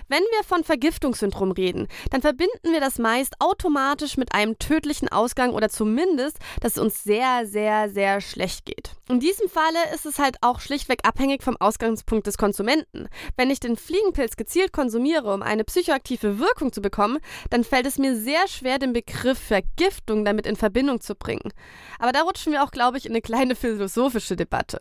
Wenn 0.09 0.23
wir 0.23 0.45
von 0.45 0.65
Vergiftungssyndrom 0.65 1.53
reden, 1.53 1.89
dann 2.11 2.23
verbinden 2.23 2.73
wir 2.73 2.81
das 2.81 2.99
meist 2.99 3.35
automatisch 3.41 4.17
mit 4.17 4.33
einem 4.33 4.59
tödlichen 4.59 5.09
Ausgang 5.09 5.53
oder 5.53 5.69
zumindest, 5.69 6.39
dass 6.61 6.77
es 6.77 6.83
uns 6.83 7.03
sehr, 7.03 7.47
sehr, 7.47 7.91
sehr 7.91 8.21
schlecht 8.21 8.65
geht. 8.67 8.93
In 9.09 9.21
diesem 9.21 9.49
Falle 9.49 9.95
ist 9.95 10.07
es 10.07 10.19
halt 10.19 10.37
auch 10.41 10.61
schlichtweg 10.61 11.01
abhängig 11.05 11.43
vom 11.43 11.57
Ausgangspunkt 11.59 12.27
des 12.27 12.39
Konsumenten. 12.39 13.09
Wenn 13.37 13.51
ich 13.51 13.61
den 13.61 13.77
Fliegenpilz 13.77 14.37
gezielt 14.37 14.73
konsumiere, 14.73 15.33
um 15.33 15.43
eine 15.43 15.65
psychoaktive 15.65 16.39
Wirkung 16.39 16.73
zu 16.73 16.81
bekommen, 16.81 17.19
dann 17.51 17.65
fällt 17.65 17.87
es 17.87 17.99
mir 17.99 18.17
sehr 18.17 18.49
schwer, 18.49 18.79
den 18.79 18.93
Begriff 18.93 19.39
Vergiftung 19.39 20.25
damit 20.25 20.47
in 20.47 20.57
Verbindung 20.57 21.01
zu 21.01 21.15
bringen. 21.15 21.53
Aber 21.99 22.13
da 22.13 22.23
rutschen 22.23 22.53
wir 22.53 22.63
auch, 22.63 22.71
glaube 22.71 22.99
ich, 22.99 23.07
in 23.07 23.13
eine 23.13 23.23
kleine 23.23 23.57
philosophische 23.57 24.37
Debatte. 24.37 24.81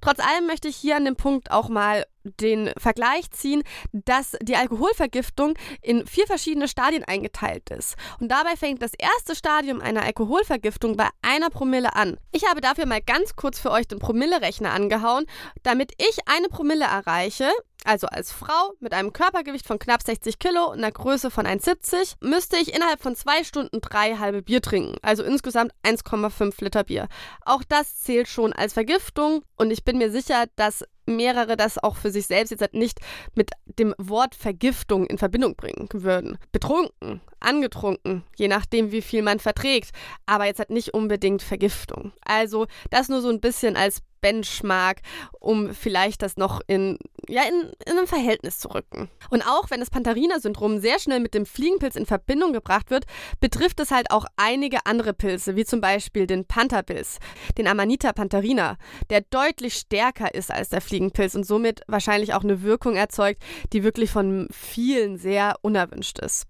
Trotz 0.00 0.18
allem 0.20 0.46
möchte 0.46 0.68
ich 0.68 0.76
hier 0.76 0.96
an 0.96 1.04
dem 1.04 1.16
Punkt 1.16 1.50
auch 1.50 1.68
mal 1.68 2.04
den 2.24 2.70
Vergleich 2.78 3.30
ziehen, 3.30 3.62
dass 3.92 4.36
die 4.40 4.56
Alkoholvergiftung 4.56 5.54
in 5.82 6.06
vier 6.06 6.26
verschiedene 6.26 6.68
Stadien 6.68 7.04
eingeteilt 7.04 7.70
ist. 7.70 7.96
Und 8.18 8.30
dabei 8.30 8.56
fängt 8.56 8.82
das 8.82 8.92
erste 8.94 9.36
Stadium 9.36 9.80
einer 9.80 10.02
Alkoholvergiftung 10.02 10.96
bei 10.96 11.08
einer 11.22 11.50
Promille 11.50 11.94
an. 11.94 12.16
Ich 12.32 12.48
habe 12.48 12.60
dafür 12.60 12.86
mal 12.86 13.02
ganz 13.02 13.36
kurz 13.36 13.58
für 13.58 13.70
euch 13.70 13.86
den 13.86 13.98
Promillerechner 13.98 14.72
angehauen. 14.72 15.26
Damit 15.62 15.92
ich 15.98 16.18
eine 16.26 16.48
Promille 16.48 16.86
erreiche, 16.86 17.50
also 17.84 18.06
als 18.08 18.32
Frau 18.32 18.72
mit 18.80 18.92
einem 18.92 19.12
Körpergewicht 19.12 19.66
von 19.66 19.78
knapp 19.78 20.02
60 20.02 20.38
Kilo 20.38 20.70
und 20.72 20.78
einer 20.78 20.90
Größe 20.90 21.30
von 21.30 21.46
1,70, 21.46 22.14
müsste 22.20 22.56
ich 22.56 22.74
innerhalb 22.74 23.00
von 23.00 23.14
zwei 23.14 23.44
Stunden 23.44 23.80
drei 23.80 24.16
halbe 24.16 24.42
Bier 24.42 24.60
trinken, 24.60 24.96
also 25.02 25.22
insgesamt 25.22 25.72
1,5 25.84 26.64
Liter 26.64 26.84
Bier. 26.84 27.08
Auch 27.44 27.62
das 27.68 28.02
zählt 28.02 28.28
schon 28.28 28.52
als 28.52 28.72
Vergiftung 28.72 29.44
und 29.56 29.70
ich 29.70 29.84
bin 29.84 29.98
mir 29.98 30.10
sicher, 30.10 30.46
dass 30.56 30.84
mehrere 31.06 31.56
das 31.56 31.82
auch 31.82 31.96
für 31.96 32.10
sich 32.10 32.26
selbst 32.26 32.50
jetzt 32.50 32.60
halt 32.60 32.74
nicht 32.74 33.00
mit 33.34 33.50
dem 33.78 33.94
Wort 33.98 34.34
Vergiftung 34.34 35.06
in 35.06 35.18
Verbindung 35.18 35.56
bringen 35.56 35.88
würden. 35.92 36.38
Betrunken, 36.52 37.20
angetrunken, 37.40 38.24
je 38.36 38.48
nachdem, 38.48 38.92
wie 38.92 39.02
viel 39.02 39.22
man 39.22 39.38
verträgt, 39.38 39.90
aber 40.26 40.46
jetzt 40.46 40.58
halt 40.58 40.70
nicht 40.70 40.94
unbedingt 40.94 41.42
Vergiftung. 41.42 42.12
Also 42.24 42.66
das 42.90 43.08
nur 43.08 43.20
so 43.20 43.28
ein 43.28 43.40
bisschen 43.40 43.76
als 43.76 44.02
Benchmark, 44.24 45.02
um 45.38 45.74
vielleicht 45.74 46.22
das 46.22 46.38
noch 46.38 46.62
in, 46.66 46.98
ja, 47.28 47.42
in, 47.42 47.70
in 47.84 47.98
ein 47.98 48.06
Verhältnis 48.06 48.58
zu 48.58 48.68
rücken. 48.68 49.10
Und 49.28 49.42
auch 49.42 49.68
wenn 49.68 49.80
das 49.80 49.90
Pantherina-Syndrom 49.90 50.80
sehr 50.80 50.98
schnell 50.98 51.20
mit 51.20 51.34
dem 51.34 51.44
Fliegenpilz 51.44 51.94
in 51.94 52.06
Verbindung 52.06 52.54
gebracht 52.54 52.90
wird, 52.90 53.04
betrifft 53.40 53.80
es 53.80 53.90
halt 53.90 54.10
auch 54.10 54.24
einige 54.36 54.86
andere 54.86 55.12
Pilze, 55.12 55.56
wie 55.56 55.66
zum 55.66 55.82
Beispiel 55.82 56.26
den 56.26 56.46
Pantherpilz, 56.46 57.18
den 57.58 57.68
Amanita 57.68 58.14
pantherina, 58.14 58.78
der 59.10 59.20
deutlich 59.20 59.74
stärker 59.74 60.34
ist 60.34 60.50
als 60.50 60.70
der 60.70 60.80
Fliegenpilz 60.80 60.93
und 61.00 61.46
somit 61.46 61.82
wahrscheinlich 61.86 62.34
auch 62.34 62.44
eine 62.44 62.62
Wirkung 62.62 62.96
erzeugt, 62.96 63.42
die 63.72 63.84
wirklich 63.84 64.10
von 64.10 64.48
vielen 64.50 65.16
sehr 65.16 65.56
unerwünscht 65.62 66.18
ist. 66.18 66.46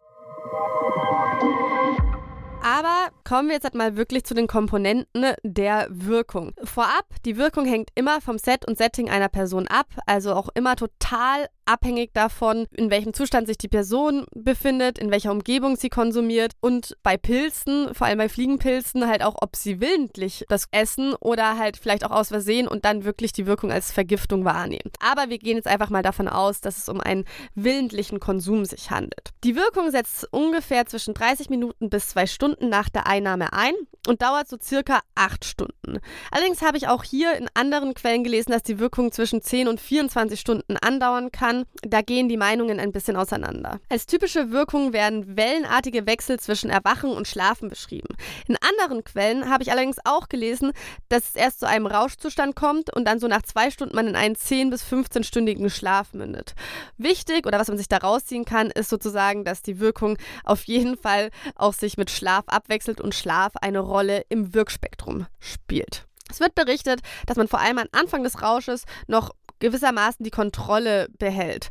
Aber 2.65 3.09
kommen 3.25 3.49
wir 3.49 3.57
jetzt 3.57 3.65
halt 3.65 3.75
mal 3.75 3.97
wirklich 3.97 4.25
zu 4.25 4.33
den 4.33 4.47
Komponenten 4.47 5.35
der 5.43 5.87
Wirkung. 5.91 6.55
Vorab, 6.65 7.05
die 7.27 7.37
Wirkung 7.37 7.67
hängt 7.67 7.91
immer 7.95 8.23
vom 8.23 8.39
Set 8.39 8.67
und 8.67 8.79
Setting 8.79 9.11
einer 9.11 9.29
Person 9.29 9.69
ab, 9.69 9.87
also 10.07 10.33
auch 10.33 10.49
immer 10.55 10.75
total 10.75 11.49
abhängig 11.67 12.13
davon, 12.13 12.67
in 12.73 12.91
welchem 12.91 13.15
Zustand 13.15 13.47
sich 13.47 13.59
die 13.59 13.69
Person 13.69 14.27
befindet, 14.35 14.99
in 14.99 15.11
welcher 15.11 15.33
Umgebung 15.33 15.77
sie 15.77 15.89
konsumiert 15.89 16.53
und 16.61 16.97
bei 17.03 17.17
Pilzen, 17.17 17.95
vor 17.95 18.07
allem 18.07 18.19
bei 18.19 18.29
Fliegenpilzen, 18.29 19.09
halt 19.09 19.23
auch, 19.23 19.37
ob 19.41 19.57
sie 19.57 19.81
willentlich 19.81 20.45
das 20.49 20.67
essen 20.71 21.15
oder 21.15 21.59
halt 21.59 21.77
vielleicht 21.77 22.05
auch 22.05 22.11
aus 22.11 22.29
Versehen 22.29 22.69
und 22.69 22.85
dann 22.85 23.05
wirklich 23.05 23.33
die 23.33 23.47
Wirkung 23.47 23.71
als 23.71 23.93
Vergiftung 23.93 24.45
wahrnehmen. 24.45 24.91
Aber 25.01 25.31
wir 25.31 25.39
gehen 25.39 25.57
jetzt 25.57 25.69
einfach 25.69 25.91
mal 25.91 26.03
davon 26.03 26.29
aus, 26.29 26.61
dass 26.61 26.79
es 26.79 26.89
um 26.89 27.01
einen 27.01 27.25
willentlichen 27.55 28.21
Konsum 28.21 28.65
sich 28.65 28.91
handelt. 28.91 29.31
Die 29.45 29.57
Wirkung 29.57 29.91
setzt 29.91 30.29
ungefähr 30.33 30.87
zwischen 30.87 31.15
30 31.15 31.51
Minuten 31.51 31.91
bis 31.91 32.09
zwei 32.09 32.27
Stunden 32.27 32.69
nach 32.69 32.89
der 32.89 33.07
Einnahme 33.07 33.53
ein 33.53 33.75
und 34.07 34.23
dauert 34.23 34.49
so 34.49 34.57
circa 34.61 35.01
acht 35.15 35.45
Stunden. 35.45 36.01
Allerdings 36.31 36.63
habe 36.63 36.77
ich 36.77 36.89
auch 36.89 37.05
hier 37.05 37.37
in 37.37 37.49
anderen 37.55 37.95
Quellen 37.95 38.25
gelesen, 38.25 38.53
dass 38.53 38.63
die 38.63 38.79
Wirkung 38.79 39.13
zwischen 39.13 39.41
10 39.41 39.69
und 39.69 39.81
24 39.81 40.39
Stunden 40.39 40.77
andauern 40.77 41.33
kann 41.33 41.54
kann, 41.55 41.67
da 41.83 42.03
gehen 42.03 42.29
die 42.29 42.37
Meinungen 42.37 42.81
ein 42.81 42.93
bisschen 42.93 43.17
auseinander. 43.17 43.81
Als 43.89 44.07
typische 44.07 44.51
Wirkung 44.51 44.93
werden 44.93 45.37
wellenartige 45.37 46.07
Wechsel 46.07 46.39
zwischen 46.39 46.71
Erwachen 46.71 47.11
und 47.11 47.29
Schlafen 47.29 47.69
beschrieben. 47.69 48.15
In 48.47 48.57
anderen 48.57 49.05
Quellen 49.05 49.51
habe 49.51 49.63
ich 49.63 49.71
allerdings 49.71 49.99
auch 50.05 50.29
gelesen, 50.29 50.73
dass 51.09 51.31
es 51.31 51.37
erst 51.37 51.61
zu 51.61 51.69
einem 51.69 51.87
Rauschzustand 51.87 52.57
kommt 52.57 52.95
und 52.95 53.07
dann 53.07 53.19
so 53.19 53.29
nach 53.29 53.43
zwei 53.43 53.71
Stunden 53.71 53.95
man 53.95 54.09
in 54.09 54.17
einen 54.17 54.35
10- 54.35 54.71
bis 54.71 54.85
15-stündigen 54.85 55.71
Schlaf 55.71 56.13
mündet. 56.13 56.55
Wichtig 56.97 57.47
oder 57.47 57.59
was 57.59 57.69
man 57.69 57.79
sich 57.79 57.89
da 57.89 57.99
rausziehen 57.99 58.45
kann, 58.45 58.71
ist 58.71 58.91
sozusagen, 58.91 59.45
dass 59.45 59.63
die 59.63 59.81
Wirkung 59.81 60.17
auf 60.45 60.65
jeden 60.65 60.97
Fall 60.97 61.31
auch 61.55 61.75
sich 61.75 61.97
mit 61.97 62.11
Schlaf 62.11 62.45
abwechselt 62.49 63.01
und 63.01 63.15
Schlaf 63.15 63.53
eine 63.61 63.81
Rolle 63.81 64.25
im 64.29 64.55
Wirkspektrum 64.55 65.27
spielt. 65.41 66.07
Es 66.31 66.41
wird 66.41 66.55
berichtet, 66.55 67.01
dass 67.27 67.37
man 67.37 67.49
vor 67.49 67.61
allem 67.61 67.79
am 67.79 67.89
Anfang 67.93 68.25
des 68.25 68.43
Rausches 68.43 68.85
noch 69.07 69.31
gewissermaßen 69.65 70.23
die 70.23 70.31
Kontrolle 70.31 71.09
behält. 71.19 71.71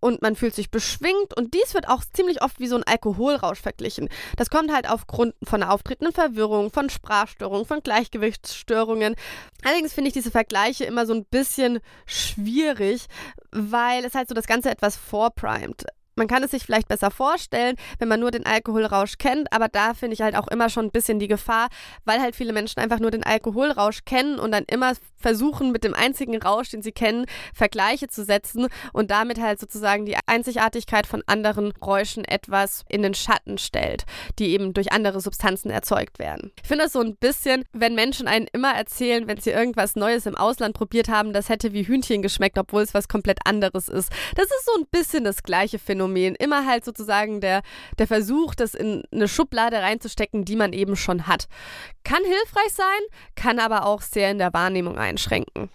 Und 0.00 0.22
man 0.22 0.36
fühlt 0.36 0.54
sich 0.54 0.70
beschwingt 0.70 1.36
und 1.36 1.54
dies 1.54 1.74
wird 1.74 1.88
auch 1.88 2.04
ziemlich 2.12 2.40
oft 2.42 2.60
wie 2.60 2.68
so 2.68 2.76
ein 2.76 2.84
Alkoholrausch 2.84 3.60
verglichen. 3.60 4.08
Das 4.36 4.48
kommt 4.48 4.72
halt 4.72 4.88
aufgrund 4.88 5.34
von 5.42 5.64
auftretenden 5.64 6.14
Verwirrung, 6.14 6.70
von 6.70 6.88
Sprachstörungen, 6.88 7.66
von 7.66 7.82
Gleichgewichtsstörungen. 7.82 9.16
Allerdings 9.64 9.92
finde 9.92 10.08
ich 10.08 10.14
diese 10.14 10.30
Vergleiche 10.30 10.84
immer 10.84 11.04
so 11.04 11.14
ein 11.14 11.24
bisschen 11.24 11.80
schwierig, 12.06 13.06
weil 13.50 14.04
es 14.04 14.14
halt 14.14 14.28
so 14.28 14.36
das 14.36 14.46
Ganze 14.46 14.70
etwas 14.70 14.96
vorprimet. 14.96 15.84
Man 16.18 16.26
kann 16.26 16.42
es 16.42 16.50
sich 16.50 16.64
vielleicht 16.64 16.88
besser 16.88 17.12
vorstellen, 17.12 17.76
wenn 18.00 18.08
man 18.08 18.18
nur 18.18 18.32
den 18.32 18.44
Alkoholrausch 18.44 19.18
kennt, 19.18 19.52
aber 19.52 19.68
da 19.68 19.94
finde 19.94 20.14
ich 20.14 20.20
halt 20.20 20.34
auch 20.34 20.48
immer 20.48 20.68
schon 20.68 20.86
ein 20.86 20.90
bisschen 20.90 21.20
die 21.20 21.28
Gefahr, 21.28 21.68
weil 22.04 22.20
halt 22.20 22.34
viele 22.34 22.52
Menschen 22.52 22.80
einfach 22.80 22.98
nur 22.98 23.12
den 23.12 23.22
Alkoholrausch 23.22 24.04
kennen 24.04 24.40
und 24.40 24.50
dann 24.50 24.64
immer 24.64 24.94
versuchen, 25.16 25.70
mit 25.70 25.84
dem 25.84 25.94
einzigen 25.94 26.40
Rausch, 26.42 26.70
den 26.70 26.82
sie 26.82 26.90
kennen, 26.90 27.26
Vergleiche 27.54 28.08
zu 28.08 28.24
setzen 28.24 28.66
und 28.92 29.12
damit 29.12 29.40
halt 29.40 29.60
sozusagen 29.60 30.06
die 30.06 30.16
Einzigartigkeit 30.26 31.06
von 31.06 31.22
anderen 31.26 31.72
Räuschen 31.80 32.24
etwas 32.24 32.84
in 32.88 33.02
den 33.02 33.14
Schatten 33.14 33.56
stellt, 33.58 34.04
die 34.40 34.50
eben 34.50 34.74
durch 34.74 34.92
andere 34.92 35.20
Substanzen 35.20 35.70
erzeugt 35.70 36.18
werden. 36.18 36.50
Ich 36.62 36.68
finde 36.68 36.84
das 36.84 36.92
so 36.92 37.00
ein 37.00 37.16
bisschen, 37.16 37.64
wenn 37.72 37.94
Menschen 37.94 38.26
einen 38.26 38.48
immer 38.52 38.74
erzählen, 38.74 39.28
wenn 39.28 39.40
sie 39.40 39.50
irgendwas 39.50 39.94
Neues 39.94 40.26
im 40.26 40.36
Ausland 40.36 40.74
probiert 40.74 41.08
haben, 41.08 41.32
das 41.32 41.48
hätte 41.48 41.72
wie 41.72 41.86
Hühnchen 41.86 42.22
geschmeckt, 42.22 42.58
obwohl 42.58 42.82
es 42.82 42.92
was 42.92 43.06
komplett 43.06 43.38
anderes 43.44 43.88
ist. 43.88 44.10
Das 44.34 44.46
ist 44.46 44.66
so 44.66 44.80
ein 44.80 44.86
bisschen 44.90 45.22
das 45.22 45.44
gleiche 45.44 45.78
Phänomen. 45.78 46.07
Phänomen. 46.08 46.34
Immer 46.34 46.66
halt 46.66 46.84
sozusagen 46.84 47.40
der, 47.40 47.62
der 47.98 48.06
Versuch, 48.06 48.54
das 48.54 48.74
in 48.74 49.02
eine 49.12 49.28
Schublade 49.28 49.76
reinzustecken, 49.76 50.44
die 50.44 50.56
man 50.56 50.72
eben 50.72 50.96
schon 50.96 51.26
hat. 51.26 51.46
Kann 52.04 52.22
hilfreich 52.24 52.72
sein, 52.72 52.84
kann 53.34 53.58
aber 53.58 53.86
auch 53.86 54.02
sehr 54.02 54.30
in 54.30 54.38
der 54.38 54.52
Wahrnehmung 54.52 54.98
einschränken. 54.98 55.70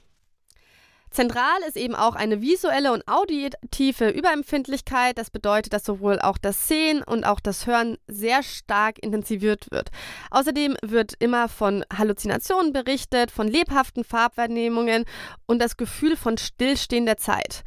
Zentral 1.12 1.62
ist 1.68 1.78
eben 1.78 1.94
auch 1.94 2.16
eine 2.16 2.42
visuelle 2.42 2.92
und 2.92 3.08
auditive 3.08 4.10
Überempfindlichkeit. 4.10 5.16
Das 5.20 5.30
bedeutet, 5.30 5.72
dass 5.72 5.86
sowohl 5.86 6.20
auch 6.20 6.40
das 6.40 6.68
Sehen 6.68 7.04
und 7.04 7.24
auch 7.24 7.40
das 7.40 7.68
Hören 7.68 7.98
sehr 8.08 8.42
stark 8.42 8.98
intensiviert 8.98 9.70
wird. 9.70 9.92
Außerdem 10.32 10.76
wird 10.82 11.14
immer 11.20 11.50
von 11.50 11.86
Halluzinationen 11.96 12.74
berichtet, 12.74 13.30
von 13.30 13.48
lebhaften 13.48 14.04
Farbwahrnehmungen 14.04 15.06
und 15.46 15.62
das 15.62 15.78
Gefühl 15.78 16.18
von 16.18 16.40
Stillstehen 16.40 17.06
der 17.06 17.18
Zeit. 17.18 17.64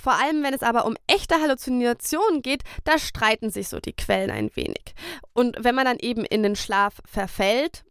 Vor 0.00 0.14
allem, 0.14 0.42
wenn 0.42 0.54
es 0.54 0.62
aber 0.62 0.86
um 0.86 0.96
echte 1.06 1.36
Halluzinationen 1.36 2.42
geht, 2.42 2.62
da 2.84 2.98
streiten 2.98 3.50
sich 3.50 3.68
so 3.68 3.80
die 3.80 3.92
Quellen 3.92 4.30
ein 4.30 4.50
wenig. 4.54 4.94
Und 5.32 5.56
wenn 5.60 5.74
man 5.74 5.84
dann 5.84 5.98
eben 5.98 6.24
in 6.24 6.42
den 6.42 6.56
Schlaf 6.56 7.00
verfällt, 7.04 7.84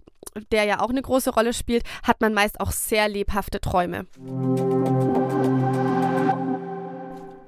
der 0.51 0.63
ja 0.63 0.79
auch 0.79 0.89
eine 0.89 1.01
große 1.01 1.31
Rolle 1.31 1.53
spielt, 1.53 1.83
hat 2.03 2.21
man 2.21 2.33
meist 2.33 2.59
auch 2.59 2.71
sehr 2.71 3.09
lebhafte 3.09 3.59
Träume. 3.59 4.05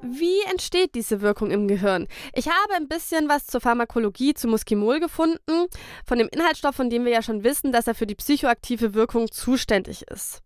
Wie 0.02 0.42
entsteht 0.52 0.94
diese 0.94 1.22
Wirkung 1.22 1.50
im 1.50 1.68
Gehirn? 1.68 2.08
Ich 2.34 2.48
habe 2.48 2.76
ein 2.76 2.88
bisschen 2.88 3.30
was 3.30 3.48
zur 3.48 3.62
Pharmakologie 3.62 4.36
zu 4.36 4.48
Muskimol 4.48 5.00
gefunden, 5.00 5.68
von 6.06 6.20
dem 6.20 6.30
Inhaltsstoff, 6.32 6.76
von 6.76 6.92
dem 6.92 7.04
wir 7.06 7.12
ja 7.12 7.24
schon 7.24 7.44
wissen, 7.44 7.72
dass 7.72 7.88
er 7.88 7.96
für 7.96 8.06
die 8.06 8.16
psychoaktive 8.16 8.94
Wirkung 8.94 9.32
zuständig 9.32 10.04
ist. 10.04 10.43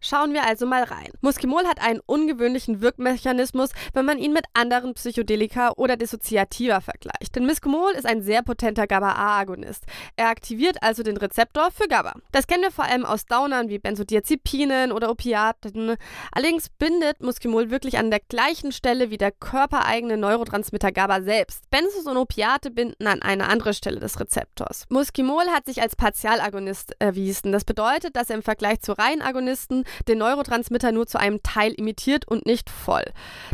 Schauen 0.00 0.32
wir 0.32 0.46
also 0.46 0.64
mal 0.64 0.84
rein. 0.84 1.10
Muskimol 1.22 1.66
hat 1.66 1.80
einen 1.80 2.00
ungewöhnlichen 2.06 2.80
Wirkmechanismus, 2.80 3.70
wenn 3.94 4.04
man 4.04 4.18
ihn 4.18 4.32
mit 4.32 4.44
anderen 4.54 4.94
Psychedelika 4.94 5.72
oder 5.76 5.96
Dissoziativa 5.96 6.80
vergleicht. 6.80 7.34
Denn 7.34 7.46
Muskimol 7.46 7.90
ist 7.92 8.06
ein 8.06 8.22
sehr 8.22 8.42
potenter 8.42 8.86
GABA-A-Agonist. 8.86 9.84
Er 10.14 10.28
aktiviert 10.28 10.82
also 10.84 11.02
den 11.02 11.16
Rezeptor 11.16 11.72
für 11.72 11.88
GABA. 11.88 12.14
Das 12.30 12.46
kennen 12.46 12.62
wir 12.62 12.70
vor 12.70 12.84
allem 12.84 13.04
aus 13.04 13.26
Downern 13.26 13.68
wie 13.70 13.80
Benzodiazepinen 13.80 14.92
oder 14.92 15.10
Opiaten. 15.10 15.96
Allerdings 16.30 16.68
bindet 16.68 17.20
Muskimol 17.20 17.70
wirklich 17.70 17.98
an 17.98 18.10
der 18.12 18.20
gleichen 18.20 18.70
Stelle 18.70 19.10
wie 19.10 19.18
der 19.18 19.32
körpereigene 19.32 20.16
Neurotransmitter 20.16 20.92
GABA 20.92 21.22
selbst. 21.22 21.68
Benzos 21.70 22.06
und 22.06 22.16
Opiate 22.16 22.70
binden 22.70 23.08
an 23.08 23.20
eine 23.20 23.48
andere 23.48 23.74
Stelle 23.74 23.98
des 23.98 24.20
Rezeptors. 24.20 24.84
Muskimol 24.90 25.48
hat 25.48 25.66
sich 25.66 25.82
als 25.82 25.96
Partialagonist 25.96 26.94
erwiesen. 27.00 27.50
Das 27.50 27.64
bedeutet, 27.64 28.14
dass 28.14 28.30
er 28.30 28.36
im 28.36 28.42
Vergleich 28.42 28.80
zu 28.80 28.92
Reihenagonisten 28.92 29.84
den 30.06 30.18
Neurotransmitter 30.18 30.92
nur 30.92 31.06
zu 31.06 31.18
einem 31.18 31.42
Teil 31.42 31.72
imitiert 31.72 32.26
und 32.28 32.46
nicht 32.46 32.70
voll. 32.70 33.04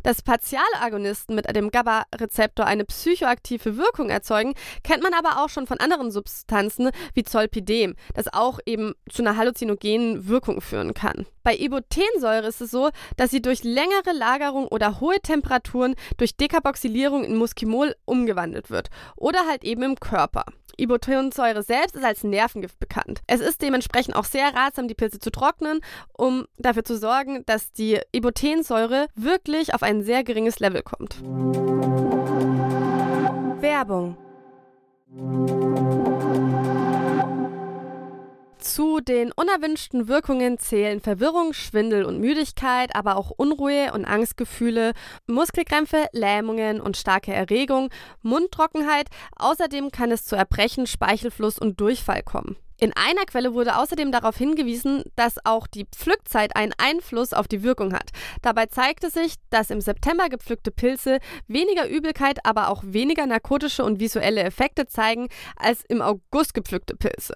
Dass 0.03 0.23
Partialagonisten 0.23 1.35
mit 1.35 1.55
dem 1.55 1.71
GABA-Rezeptor 1.71 2.67
eine 2.67 2.85
psychoaktive 2.85 3.77
Wirkung 3.77 4.11
erzeugen, 4.11 4.55
kennt 4.83 5.03
man 5.03 5.15
aber 5.15 5.43
auch 5.43 5.49
schon 5.49 5.67
von 5.67 5.81
anderen 5.81 6.11
Substanzen 6.11 6.91
wie 7.15 7.25
Zolpidem, 7.25 7.95
das 8.15 8.33
auch 8.33 8.59
eben 8.67 8.95
zu 9.11 9.23
einer 9.23 9.37
halluzinogenen 9.37 10.29
Wirkung 10.29 10.61
führen 10.61 10.95
kann. 10.95 11.27
Bei 11.43 11.55
Ibotensäure 11.55 12.47
ist 12.47 12.63
es 12.63 12.71
so, 12.71 12.91
dass 13.17 13.31
sie 13.31 13.43
durch 13.43 13.65
längere 13.65 14.13
Lagerung 14.13 14.67
oder 14.67 15.01
hohe 15.01 15.21
Temperaturen 15.21 15.95
durch 16.17 16.37
Dekarboxylierung 16.37 17.23
in 17.23 17.37
Muskimol 17.37 17.95
umgewandelt 18.07 18.71
wird 18.71 18.89
oder 19.17 19.47
halt 19.47 19.63
eben 19.63 19.83
im 19.83 20.01
Körper. 20.01 20.45
Ibotensäure 20.77 21.63
selbst 21.63 21.95
ist 21.95 22.05
als 22.05 22.25
Nervengift 22.25 22.79
bekannt. 22.79 23.23
Es 23.27 23.41
ist 23.41 23.63
dementsprechend 23.63 24.17
auch 24.17 24.25
sehr 24.25 24.55
ratsam, 24.55 24.89
die 24.89 24.95
Pilze 24.95 25.19
zu 25.19 25.31
trocknen, 25.31 25.81
um 26.25 26.47
dafür 26.57 26.85
zu 26.85 26.97
sorgen, 26.97 27.45
dass 27.45 27.71
die 27.71 28.01
Ibotensäure 28.13 29.09
wirklich 29.15 29.75
auf 29.75 29.83
ein 29.83 30.03
sehr 30.03 30.25
geringes 30.25 30.59
Level 30.59 30.83
kommt. 30.83 31.23
Werbung 33.61 34.17
Zu 38.59 39.01
den 39.01 39.33
unerwünschten 39.33 40.09
Wirkungen 40.09 40.59
zählen 40.59 41.01
Verwirrung, 41.01 41.53
Schwindel 41.53 42.07
und 42.07 42.21
Müdigkeit, 42.21 42.97
aber 42.97 43.17
auch 43.17 43.31
Unruhe 43.31 43.93
und 43.93 44.07
Angstgefühle, 44.07 44.95
Muskelkrämpfe, 45.27 46.07
Lähmungen 46.13 46.81
und 46.81 46.97
starke 46.97 47.35
Erregung, 47.35 47.91
Mundtrockenheit. 48.23 49.09
Außerdem 49.37 49.91
kann 49.91 50.11
es 50.11 50.25
zu 50.25 50.37
Erbrechen, 50.37 50.87
Speichelfluss 50.87 51.59
und 51.59 51.79
Durchfall 51.81 52.23
kommen. 52.23 52.57
In 52.81 52.93
einer 52.97 53.25
Quelle 53.25 53.55
wurde 53.55 53.77
außerdem 53.77 54.11
darauf 54.11 54.37
hingewiesen, 54.37 55.05
dass 55.17 55.37
auch 55.45 55.67
die 55.67 55.87
Pflückzeit 55.87 56.57
einen 56.57 56.73
Einfluss 56.79 57.33
auf 57.33 57.47
die 57.47 57.63
Wirkung 57.63 57.93
hat. 57.93 58.11
Dabei 58.43 58.67
zeigte 58.67 59.11
sich, 59.11 59.35
dass 59.51 59.71
im 59.71 59.81
September 59.81 60.29
gepflückte 60.29 60.71
Pilze 60.71 61.19
weniger 61.47 61.89
Übelkeit, 61.89 62.45
aber 62.45 62.69
auch 62.69 62.83
weniger 62.85 63.27
narkotische 63.27 63.85
und 63.85 64.01
visuelle 64.01 64.43
Effekte 64.43 64.87
zeigen 64.87 65.29
als 65.57 65.85
im 65.89 66.03
August 66.03 66.55
gepflückte 66.55 66.97
Pilze. 66.97 67.35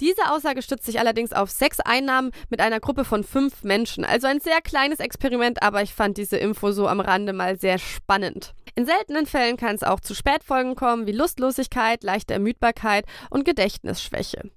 Diese 0.00 0.30
Aussage 0.30 0.62
stützt 0.62 0.86
sich 0.86 0.98
allerdings 0.98 1.32
auf 1.32 1.50
sechs 1.50 1.80
Einnahmen 1.80 2.30
mit 2.50 2.60
einer 2.60 2.80
Gruppe 2.80 3.04
von 3.04 3.24
fünf 3.24 3.62
Menschen. 3.64 4.04
Also 4.04 4.26
ein 4.26 4.40
sehr 4.40 4.60
kleines 4.60 5.00
Experiment, 5.00 5.62
aber 5.62 5.82
ich 5.82 5.94
fand 5.94 6.16
diese 6.16 6.36
Info 6.36 6.72
so 6.72 6.88
am 6.88 7.00
Rande 7.00 7.32
mal 7.32 7.58
sehr 7.58 7.78
spannend. 7.78 8.54
In 8.74 8.86
seltenen 8.86 9.26
Fällen 9.26 9.56
kann 9.56 9.76
es 9.76 9.82
auch 9.82 10.00
zu 10.00 10.14
Spätfolgen 10.14 10.74
kommen, 10.74 11.06
wie 11.06 11.12
Lustlosigkeit, 11.12 12.02
leichte 12.02 12.34
Ermüdbarkeit 12.34 13.04
und 13.30 13.44
Gedächtnisschwäche. 13.44 14.50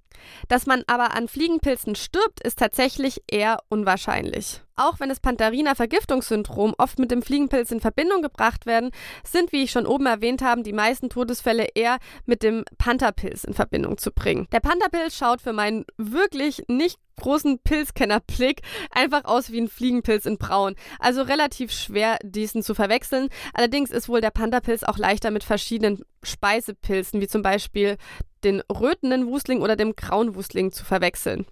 Dass 0.48 0.66
man 0.66 0.84
aber 0.88 1.16
an 1.16 1.28
Fliegenpilzen 1.28 1.96
stirbt, 1.96 2.42
ist 2.42 2.60
tatsächlich 2.60 3.22
eher 3.30 3.60
unwahrscheinlich. 3.70 4.62
Auch 4.78 5.00
wenn 5.00 5.10
das 5.10 5.20
Pantherina-Vergiftungssyndrom 5.20 6.76
oft 6.78 7.00
mit 7.00 7.12
dem 7.12 7.22
Fliegenpilz 7.22 7.72
in 7.72 7.82
Verbindung 7.82 8.22
gebracht 8.22 8.66
werden, 8.66 8.92
sind, 9.24 9.52
wie 9.52 9.64
ich 9.64 9.72
schon 9.72 9.88
oben 9.88 10.06
erwähnt 10.06 10.42
habe, 10.42 10.62
die 10.62 10.74
meisten 10.74 11.10
Todesfälle 11.10 11.68
eher 11.74 11.98
mit 12.26 12.44
dem 12.44 12.64
Pantherpilz 12.78 13.44
in 13.44 13.54
Verbindung 13.54 13.98
zu 13.98 14.12
bringen. 14.12 14.48
Der 14.52 14.60
Pantherpilz 14.60 15.18
schaut 15.18 15.42
für 15.42 15.54
meinen 15.54 15.86
wirklich 15.98 16.64
nicht 16.68 17.00
großen 17.20 17.60
Pilzkennerblick 17.60 18.62
einfach 18.92 19.26
aus 19.26 19.52
wie 19.52 19.60
ein 19.60 19.68
Fliegenpilz 19.68 20.26
in 20.28 20.38
Braun. 20.38 20.76
Also 21.00 21.24
relativ 21.24 21.72
schwer, 21.72 22.20
diesen 22.24 22.62
zu 22.62 22.76
verwechseln. 22.76 23.30
Allerdings 23.54 23.90
ist 23.90 24.08
wohl 24.08 24.22
der 24.22 24.30
Pantherpilz 24.30 24.84
auch 24.84 25.00
leichter 25.00 25.32
mit 25.32 25.44
verschiedenen 25.44 26.04
Speisepilzen, 26.24 27.20
wie 27.20 27.28
zum 27.28 27.42
Beispiel 27.42 27.98
den 28.44 28.62
rötenden 28.72 29.28
Wusling 29.28 29.62
oder 29.62 29.76
dem 29.76 29.96
grauen 29.96 30.36
Wusling 30.36 30.72
zu 30.72 30.86
verwechseln. 30.86 31.48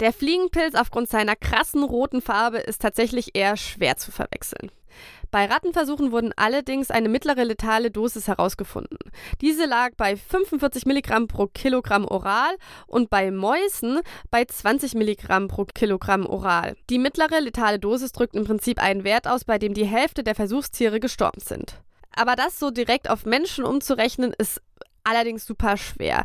Der 0.00 0.12
Fliegenpilz 0.12 0.74
aufgrund 0.74 1.08
seiner 1.08 1.36
krassen 1.36 1.82
roten 1.82 2.20
Farbe 2.20 2.58
ist 2.58 2.82
tatsächlich 2.82 3.34
eher 3.34 3.56
schwer 3.56 3.96
zu 3.96 4.12
verwechseln. 4.12 4.70
Bei 5.30 5.46
Rattenversuchen 5.46 6.12
wurden 6.12 6.32
allerdings 6.36 6.90
eine 6.90 7.08
mittlere 7.08 7.44
letale 7.44 7.90
Dosis 7.90 8.28
herausgefunden. 8.28 8.98
Diese 9.40 9.66
lag 9.66 9.90
bei 9.96 10.16
45 10.16 10.86
Milligramm 10.86 11.26
pro 11.28 11.46
Kilogramm 11.46 12.06
oral 12.06 12.56
und 12.86 13.10
bei 13.10 13.30
Mäusen 13.30 14.00
bei 14.30 14.44
20 14.44 14.94
Milligramm 14.94 15.48
pro 15.48 15.64
Kilogramm 15.64 16.26
oral. 16.26 16.76
Die 16.88 16.98
mittlere 16.98 17.40
letale 17.40 17.78
Dosis 17.78 18.12
drückt 18.12 18.36
im 18.36 18.44
Prinzip 18.44 18.80
einen 18.80 19.04
Wert 19.04 19.26
aus, 19.26 19.44
bei 19.44 19.58
dem 19.58 19.74
die 19.74 19.86
Hälfte 19.86 20.22
der 20.22 20.34
Versuchstiere 20.34 21.00
gestorben 21.00 21.40
sind. 21.40 21.82
Aber 22.14 22.34
das 22.34 22.58
so 22.58 22.70
direkt 22.70 23.10
auf 23.10 23.26
Menschen 23.26 23.64
umzurechnen, 23.64 24.32
ist 24.32 24.62
allerdings 25.06 25.46
super 25.46 25.76
schwer. 25.76 26.24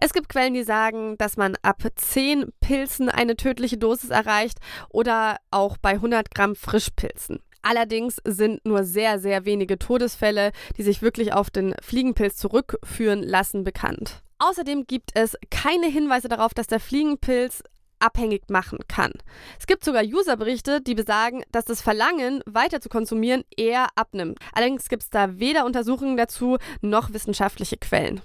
Es 0.00 0.12
gibt 0.12 0.28
Quellen, 0.28 0.54
die 0.54 0.64
sagen, 0.64 1.16
dass 1.18 1.36
man 1.36 1.56
ab 1.62 1.82
10 1.94 2.50
Pilzen 2.60 3.08
eine 3.08 3.36
tödliche 3.36 3.78
Dosis 3.78 4.10
erreicht 4.10 4.58
oder 4.88 5.36
auch 5.50 5.76
bei 5.76 5.90
100 5.90 6.34
Gramm 6.34 6.56
Frischpilzen. 6.56 7.40
Allerdings 7.62 8.16
sind 8.24 8.64
nur 8.66 8.82
sehr, 8.82 9.20
sehr 9.20 9.44
wenige 9.44 9.78
Todesfälle, 9.78 10.50
die 10.76 10.82
sich 10.82 11.00
wirklich 11.00 11.32
auf 11.32 11.48
den 11.48 11.74
Fliegenpilz 11.80 12.36
zurückführen 12.36 13.22
lassen, 13.22 13.62
bekannt. 13.62 14.22
Außerdem 14.38 14.88
gibt 14.88 15.10
es 15.14 15.36
keine 15.50 15.86
Hinweise 15.86 16.28
darauf, 16.28 16.52
dass 16.52 16.66
der 16.66 16.80
Fliegenpilz 16.80 17.62
abhängig 18.02 18.50
machen 18.50 18.78
kann. 18.88 19.12
Es 19.58 19.66
gibt 19.66 19.84
sogar 19.84 20.02
Userberichte, 20.02 20.80
die 20.80 20.94
besagen, 20.94 21.42
dass 21.52 21.64
das 21.64 21.80
Verlangen, 21.80 22.42
weiter 22.46 22.80
zu 22.80 22.88
konsumieren, 22.88 23.44
eher 23.56 23.88
abnimmt. 23.94 24.38
Allerdings 24.52 24.88
gibt 24.88 25.02
es 25.02 25.10
da 25.10 25.38
weder 25.38 25.64
Untersuchungen 25.64 26.16
dazu 26.16 26.58
noch 26.80 27.12
wissenschaftliche 27.12 27.76
Quellen. 27.76 28.20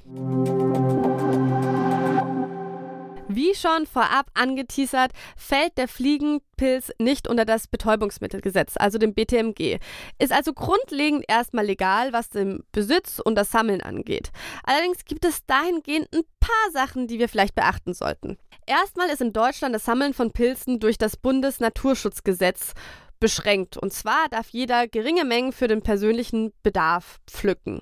Wie 3.30 3.54
schon 3.56 3.86
vorab 3.86 4.32
angeteasert, 4.36 5.12
fällt 5.36 5.78
der 5.78 5.90
Fliegenpilz 5.90 6.92
nicht 6.98 7.28
unter 7.28 7.44
das 7.44 7.68
Betäubungsmittelgesetz, 7.68 8.76
also 8.78 8.98
dem 8.98 9.13
BTMG. 9.13 9.80
Ist 10.18 10.32
also 10.32 10.54
grundlegend 10.54 11.26
erstmal 11.28 11.66
legal, 11.66 12.13
was 12.13 12.30
den 12.30 12.63
Besitz 12.72 13.20
und 13.20 13.36
das 13.36 13.52
Sammeln 13.52 13.82
angeht. 13.82 14.32
Allerdings 14.63 15.04
gibt 15.04 15.26
es 15.26 15.46
dahingehend 15.46 16.08
ein 16.13 16.24
paar 16.40 16.72
Sachen, 16.72 17.08
die 17.08 17.20
wir 17.20 17.28
vielleicht 17.28 17.56
beachten 17.56 17.94
sollten. 17.94 18.38
Erstmal 18.66 19.10
ist 19.10 19.22
in 19.22 19.34
Deutschland 19.34 19.76
das 19.76 19.84
Sammeln 19.84 20.13
von 20.13 20.32
Pilzen 20.32 20.80
durch 20.80 20.98
das 20.98 21.18
Bundesnaturschutzgesetz 21.18 22.74
beschränkt. 23.20 23.76
Und 23.78 23.92
zwar 23.92 24.30
darf 24.30 24.50
jeder 24.50 24.88
geringe 24.88 25.26
Mengen 25.26 25.52
für 25.52 25.68
den 25.68 25.82
persönlichen 25.82 26.54
Bedarf 26.63 27.20
pflücken. 27.28 27.82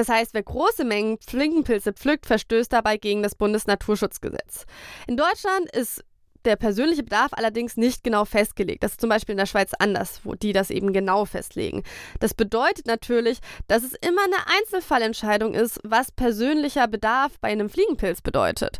Das 0.00 0.08
heißt, 0.08 0.32
wer 0.32 0.42
große 0.42 0.82
Mengen 0.82 1.18
Fliegenpilze 1.20 1.92
pflückt, 1.92 2.24
verstößt 2.24 2.72
dabei 2.72 2.96
gegen 2.96 3.22
das 3.22 3.34
Bundesnaturschutzgesetz. 3.34 4.64
In 5.06 5.18
Deutschland 5.18 5.70
ist 5.76 6.02
der 6.46 6.56
persönliche 6.56 7.02
Bedarf 7.02 7.34
allerdings 7.34 7.76
nicht 7.76 8.02
genau 8.02 8.24
festgelegt. 8.24 8.82
Das 8.82 8.92
ist 8.92 9.02
zum 9.02 9.10
Beispiel 9.10 9.34
in 9.34 9.38
der 9.38 9.44
Schweiz 9.44 9.72
anders, 9.78 10.22
wo 10.24 10.34
die 10.34 10.54
das 10.54 10.70
eben 10.70 10.94
genau 10.94 11.26
festlegen. 11.26 11.82
Das 12.18 12.32
bedeutet 12.32 12.86
natürlich, 12.86 13.40
dass 13.68 13.82
es 13.82 13.92
immer 13.92 14.22
eine 14.24 14.58
Einzelfallentscheidung 14.58 15.52
ist, 15.52 15.78
was 15.84 16.10
persönlicher 16.12 16.88
Bedarf 16.88 17.38
bei 17.38 17.48
einem 17.48 17.68
Fliegenpilz 17.68 18.22
bedeutet. 18.22 18.78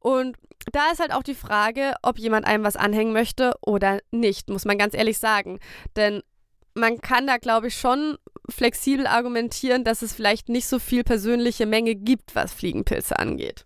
Und 0.00 0.36
da 0.70 0.90
ist 0.92 1.00
halt 1.00 1.14
auch 1.14 1.22
die 1.22 1.34
Frage, 1.34 1.94
ob 2.02 2.18
jemand 2.18 2.46
einem 2.46 2.62
was 2.62 2.76
anhängen 2.76 3.14
möchte 3.14 3.54
oder 3.62 4.00
nicht, 4.10 4.50
muss 4.50 4.66
man 4.66 4.76
ganz 4.76 4.92
ehrlich 4.92 5.16
sagen. 5.16 5.60
Denn 5.96 6.20
man 6.78 7.00
kann 7.00 7.26
da, 7.26 7.36
glaube 7.36 7.68
ich, 7.68 7.78
schon 7.78 8.16
flexibel 8.48 9.06
argumentieren, 9.06 9.84
dass 9.84 10.02
es 10.02 10.12
vielleicht 10.12 10.48
nicht 10.48 10.66
so 10.66 10.78
viel 10.78 11.04
persönliche 11.04 11.66
Menge 11.66 11.94
gibt, 11.94 12.34
was 12.34 12.52
Fliegenpilze 12.52 13.18
angeht. 13.18 13.64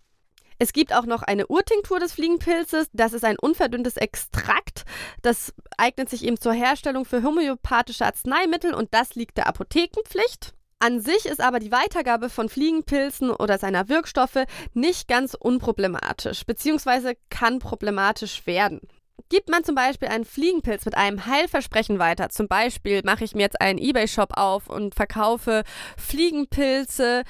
Es 0.59 0.71
gibt 0.71 0.93
auch 0.93 1.05
noch 1.05 1.23
eine 1.23 1.47
Urtinktur 1.47 1.99
des 1.99 2.13
Fliegenpilzes. 2.13 2.87
Das 2.93 3.13
ist 3.13 3.25
ein 3.25 3.37
unverdünntes 3.37 3.97
Extrakt. 3.97 4.85
Das 5.21 5.53
eignet 5.77 6.09
sich 6.09 6.23
eben 6.23 6.39
zur 6.39 6.53
Herstellung 6.53 7.05
für 7.05 7.23
homöopathische 7.23 8.05
Arzneimittel 8.05 8.73
und 8.73 8.93
das 8.93 9.15
liegt 9.15 9.37
der 9.37 9.47
Apothekenpflicht. 9.47 10.53
An 10.79 10.99
sich 10.99 11.25
ist 11.25 11.39
aber 11.39 11.59
die 11.59 11.71
Weitergabe 11.71 12.29
von 12.29 12.49
Fliegenpilzen 12.49 13.29
oder 13.31 13.57
seiner 13.57 13.87
Wirkstoffe 13.87 14.45
nicht 14.73 15.07
ganz 15.07 15.33
unproblematisch, 15.33 16.45
beziehungsweise 16.45 17.13
kann 17.29 17.59
problematisch 17.59 18.45
werden. 18.45 18.81
Gibt 19.29 19.49
man 19.49 19.63
zum 19.63 19.75
Beispiel 19.75 20.09
einen 20.09 20.25
Fliegenpilz 20.25 20.85
mit 20.85 20.95
einem 20.95 21.25
Heilversprechen 21.25 21.99
weiter, 21.99 22.29
zum 22.29 22.47
Beispiel 22.47 23.01
mache 23.03 23.23
ich 23.23 23.33
mir 23.33 23.41
jetzt 23.41 23.59
einen 23.59 23.79
Ebay-Shop 23.79 24.37
auf 24.37 24.69
und 24.69 24.95
verkaufe 24.95 25.63
Fliegenpilze 25.97 27.23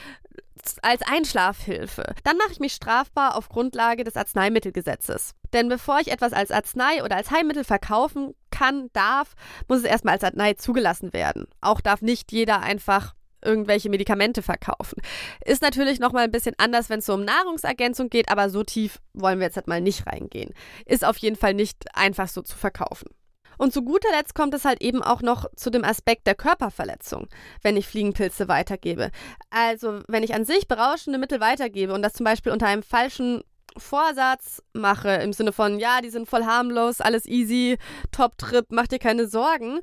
als 0.81 1.01
Einschlafhilfe, 1.01 2.15
dann 2.23 2.37
mache 2.37 2.51
ich 2.51 2.59
mich 2.59 2.73
strafbar 2.73 3.35
auf 3.35 3.49
Grundlage 3.49 4.03
des 4.03 4.15
Arzneimittelgesetzes. 4.15 5.33
Denn 5.51 5.69
bevor 5.69 5.99
ich 5.99 6.11
etwas 6.11 6.33
als 6.33 6.51
Arznei 6.51 7.03
oder 7.03 7.15
als 7.15 7.31
Heilmittel 7.31 7.63
verkaufen 7.63 8.33
kann, 8.49 8.89
darf, 8.93 9.33
muss 9.67 9.79
es 9.79 9.83
erstmal 9.83 10.13
als 10.15 10.23
Arznei 10.23 10.53
zugelassen 10.53 11.13
werden. 11.13 11.47
Auch 11.61 11.81
darf 11.81 12.01
nicht 12.01 12.31
jeder 12.31 12.61
einfach 12.61 13.13
irgendwelche 13.43 13.89
Medikamente 13.89 14.41
verkaufen. 14.41 15.01
Ist 15.45 15.61
natürlich 15.61 15.99
nochmal 15.99 16.25
ein 16.25 16.31
bisschen 16.31 16.55
anders, 16.57 16.89
wenn 16.89 16.99
es 16.99 17.05
so 17.05 17.13
um 17.13 17.25
Nahrungsergänzung 17.25 18.09
geht, 18.09 18.29
aber 18.29 18.49
so 18.49 18.63
tief 18.63 18.99
wollen 19.13 19.39
wir 19.39 19.47
jetzt 19.47 19.55
halt 19.55 19.67
mal 19.67 19.81
nicht 19.81 20.07
reingehen. 20.07 20.53
Ist 20.85 21.05
auf 21.05 21.17
jeden 21.17 21.35
Fall 21.35 21.53
nicht 21.53 21.85
einfach 21.95 22.27
so 22.27 22.41
zu 22.41 22.57
verkaufen. 22.57 23.09
Und 23.57 23.73
zu 23.73 23.83
guter 23.83 24.09
Letzt 24.11 24.35
kommt 24.35 24.53
es 24.53 24.65
halt 24.65 24.81
eben 24.81 25.03
auch 25.03 25.21
noch 25.21 25.45
zu 25.55 25.69
dem 25.69 25.83
Aspekt 25.83 26.27
der 26.27 26.35
Körperverletzung, 26.35 27.27
wenn 27.61 27.77
ich 27.77 27.87
Fliegenpilze 27.87 28.47
weitergebe. 28.47 29.11
Also, 29.49 30.01
wenn 30.07 30.23
ich 30.23 30.33
an 30.33 30.45
sich 30.45 30.67
berauschende 30.67 31.19
Mittel 31.19 31.39
weitergebe 31.39 31.93
und 31.93 32.01
das 32.01 32.13
zum 32.13 32.23
Beispiel 32.23 32.51
unter 32.51 32.67
einem 32.67 32.83
falschen 32.83 33.43
Vorsatz 33.77 34.61
mache, 34.73 35.09
im 35.09 35.33
Sinne 35.33 35.51
von, 35.51 35.79
ja, 35.79 36.01
die 36.01 36.09
sind 36.09 36.27
voll 36.27 36.45
harmlos, 36.45 37.01
alles 37.01 37.25
easy, 37.25 37.77
Top-Trip, 38.11 38.65
mach 38.69 38.87
dir 38.87 38.99
keine 38.99 39.27
Sorgen. 39.27 39.79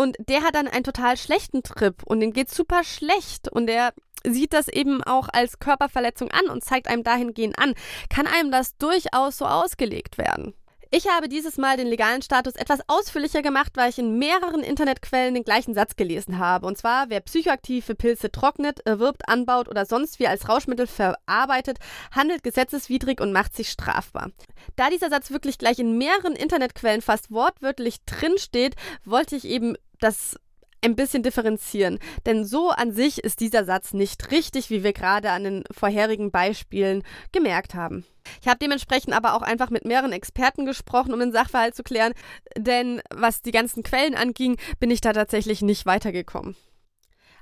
Und 0.00 0.16
der 0.18 0.44
hat 0.44 0.54
dann 0.54 0.66
einen 0.66 0.82
total 0.82 1.18
schlechten 1.18 1.62
Trip 1.62 2.02
und 2.04 2.20
den 2.20 2.32
geht 2.32 2.50
super 2.50 2.84
schlecht 2.84 3.52
und 3.52 3.66
der 3.66 3.92
sieht 4.24 4.54
das 4.54 4.68
eben 4.68 5.04
auch 5.04 5.28
als 5.30 5.58
Körperverletzung 5.58 6.30
an 6.30 6.48
und 6.48 6.64
zeigt 6.64 6.88
einem 6.88 7.02
dahingehend 7.02 7.58
an, 7.58 7.74
kann 8.08 8.26
einem 8.26 8.50
das 8.50 8.78
durchaus 8.78 9.36
so 9.36 9.44
ausgelegt 9.44 10.16
werden. 10.16 10.54
Ich 10.90 11.06
habe 11.06 11.28
dieses 11.28 11.58
Mal 11.58 11.76
den 11.76 11.86
legalen 11.86 12.22
Status 12.22 12.56
etwas 12.56 12.80
ausführlicher 12.88 13.42
gemacht, 13.42 13.72
weil 13.74 13.90
ich 13.90 13.98
in 13.98 14.18
mehreren 14.18 14.62
Internetquellen 14.62 15.34
den 15.34 15.44
gleichen 15.44 15.74
Satz 15.74 15.96
gelesen 15.96 16.38
habe. 16.38 16.66
Und 16.66 16.78
zwar, 16.78 17.10
wer 17.10 17.20
psychoaktive 17.20 17.94
Pilze 17.94 18.32
trocknet, 18.32 18.80
erwirbt, 18.86 19.28
anbaut 19.28 19.68
oder 19.68 19.84
sonst 19.84 20.18
wie 20.18 20.26
als 20.26 20.48
Rauschmittel 20.48 20.86
verarbeitet, 20.86 21.78
handelt 22.10 22.42
gesetzeswidrig 22.42 23.20
und 23.20 23.32
macht 23.32 23.54
sich 23.54 23.68
strafbar. 23.68 24.30
Da 24.76 24.88
dieser 24.88 25.10
Satz 25.10 25.30
wirklich 25.30 25.58
gleich 25.58 25.78
in 25.78 25.98
mehreren 25.98 26.34
Internetquellen 26.34 27.02
fast 27.02 27.30
wortwörtlich 27.30 28.04
drinsteht, 28.06 28.76
wollte 29.04 29.36
ich 29.36 29.44
eben 29.44 29.76
das 30.00 30.36
ein 30.82 30.96
bisschen 30.96 31.22
differenzieren. 31.22 31.98
Denn 32.26 32.44
so 32.44 32.70
an 32.70 32.92
sich 32.92 33.22
ist 33.22 33.40
dieser 33.40 33.64
Satz 33.64 33.92
nicht 33.92 34.30
richtig, 34.30 34.70
wie 34.70 34.82
wir 34.82 34.92
gerade 34.92 35.30
an 35.30 35.44
den 35.44 35.64
vorherigen 35.70 36.30
Beispielen 36.30 37.02
gemerkt 37.32 37.74
haben. 37.74 38.04
Ich 38.40 38.48
habe 38.48 38.58
dementsprechend 38.58 39.14
aber 39.14 39.34
auch 39.34 39.42
einfach 39.42 39.70
mit 39.70 39.84
mehreren 39.84 40.12
Experten 40.12 40.66
gesprochen, 40.66 41.12
um 41.12 41.20
den 41.20 41.32
Sachverhalt 41.32 41.74
zu 41.74 41.82
klären, 41.82 42.12
denn 42.56 43.02
was 43.10 43.42
die 43.42 43.50
ganzen 43.50 43.82
Quellen 43.82 44.14
anging, 44.14 44.56
bin 44.78 44.90
ich 44.90 45.00
da 45.00 45.12
tatsächlich 45.12 45.62
nicht 45.62 45.86
weitergekommen. 45.86 46.56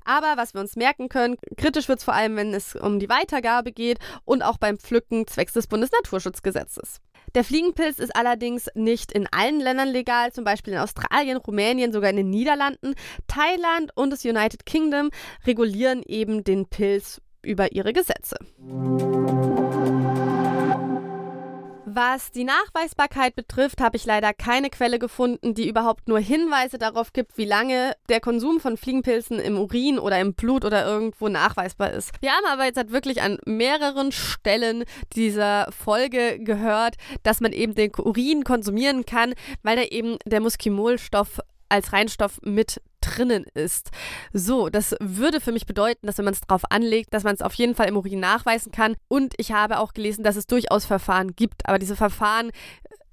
Aber 0.08 0.38
was 0.38 0.54
wir 0.54 0.62
uns 0.62 0.74
merken 0.74 1.10
können, 1.10 1.36
kritisch 1.58 1.86
wird 1.86 1.98
es 1.98 2.04
vor 2.04 2.14
allem, 2.14 2.34
wenn 2.36 2.54
es 2.54 2.74
um 2.74 2.98
die 2.98 3.10
Weitergabe 3.10 3.72
geht 3.72 3.98
und 4.24 4.40
auch 4.40 4.56
beim 4.56 4.78
Pflücken 4.78 5.26
zwecks 5.26 5.52
des 5.52 5.66
Bundesnaturschutzgesetzes. 5.66 7.02
Der 7.34 7.44
Fliegenpilz 7.44 7.98
ist 7.98 8.16
allerdings 8.16 8.70
nicht 8.74 9.12
in 9.12 9.26
allen 9.30 9.60
Ländern 9.60 9.88
legal, 9.88 10.32
zum 10.32 10.44
Beispiel 10.44 10.72
in 10.72 10.78
Australien, 10.78 11.36
Rumänien, 11.36 11.92
sogar 11.92 12.08
in 12.08 12.16
den 12.16 12.30
Niederlanden. 12.30 12.94
Thailand 13.26 13.90
und 13.96 14.08
das 14.08 14.24
United 14.24 14.64
Kingdom 14.64 15.10
regulieren 15.46 16.02
eben 16.02 16.42
den 16.42 16.66
Pilz 16.66 17.20
über 17.42 17.72
ihre 17.72 17.92
Gesetze. 17.92 18.36
Was 21.90 22.30
die 22.32 22.44
Nachweisbarkeit 22.44 23.34
betrifft, 23.34 23.80
habe 23.80 23.96
ich 23.96 24.04
leider 24.04 24.34
keine 24.34 24.68
Quelle 24.68 24.98
gefunden, 24.98 25.54
die 25.54 25.70
überhaupt 25.70 26.06
nur 26.06 26.18
Hinweise 26.18 26.76
darauf 26.76 27.14
gibt, 27.14 27.38
wie 27.38 27.46
lange 27.46 27.94
der 28.10 28.20
Konsum 28.20 28.60
von 28.60 28.76
Fliegenpilzen 28.76 29.38
im 29.38 29.56
Urin 29.56 29.98
oder 29.98 30.20
im 30.20 30.34
Blut 30.34 30.66
oder 30.66 30.84
irgendwo 30.84 31.30
nachweisbar 31.30 31.92
ist. 31.92 32.10
Wir 32.20 32.32
haben 32.32 32.44
aber 32.44 32.66
jetzt 32.66 32.76
halt 32.76 32.92
wirklich 32.92 33.22
an 33.22 33.38
mehreren 33.46 34.12
Stellen 34.12 34.84
dieser 35.14 35.72
Folge 35.72 36.38
gehört, 36.40 36.96
dass 37.22 37.40
man 37.40 37.52
eben 37.52 37.74
den 37.74 37.90
Urin 37.96 38.44
konsumieren 38.44 39.06
kann, 39.06 39.32
weil 39.62 39.76
da 39.76 39.82
eben 39.84 40.18
der 40.26 40.40
Muskimolstoff 40.40 41.40
als 41.70 41.92
Reinstoff 41.94 42.38
mit 42.42 42.82
drinnen 43.16 43.44
ist. 43.54 43.90
So, 44.32 44.68
das 44.68 44.94
würde 45.00 45.40
für 45.40 45.52
mich 45.52 45.66
bedeuten, 45.66 46.06
dass 46.06 46.18
wenn 46.18 46.24
man 46.24 46.34
es 46.34 46.40
drauf 46.40 46.62
anlegt, 46.70 47.14
dass 47.14 47.24
man 47.24 47.34
es 47.34 47.42
auf 47.42 47.54
jeden 47.54 47.74
Fall 47.74 47.88
im 47.88 47.96
Urin 47.96 48.20
nachweisen 48.20 48.72
kann. 48.72 48.96
Und 49.08 49.34
ich 49.36 49.52
habe 49.52 49.78
auch 49.78 49.92
gelesen, 49.92 50.24
dass 50.24 50.36
es 50.36 50.46
durchaus 50.46 50.84
Verfahren 50.84 51.34
gibt. 51.34 51.68
Aber 51.68 51.78
diese 51.78 51.96
Verfahren 51.96 52.50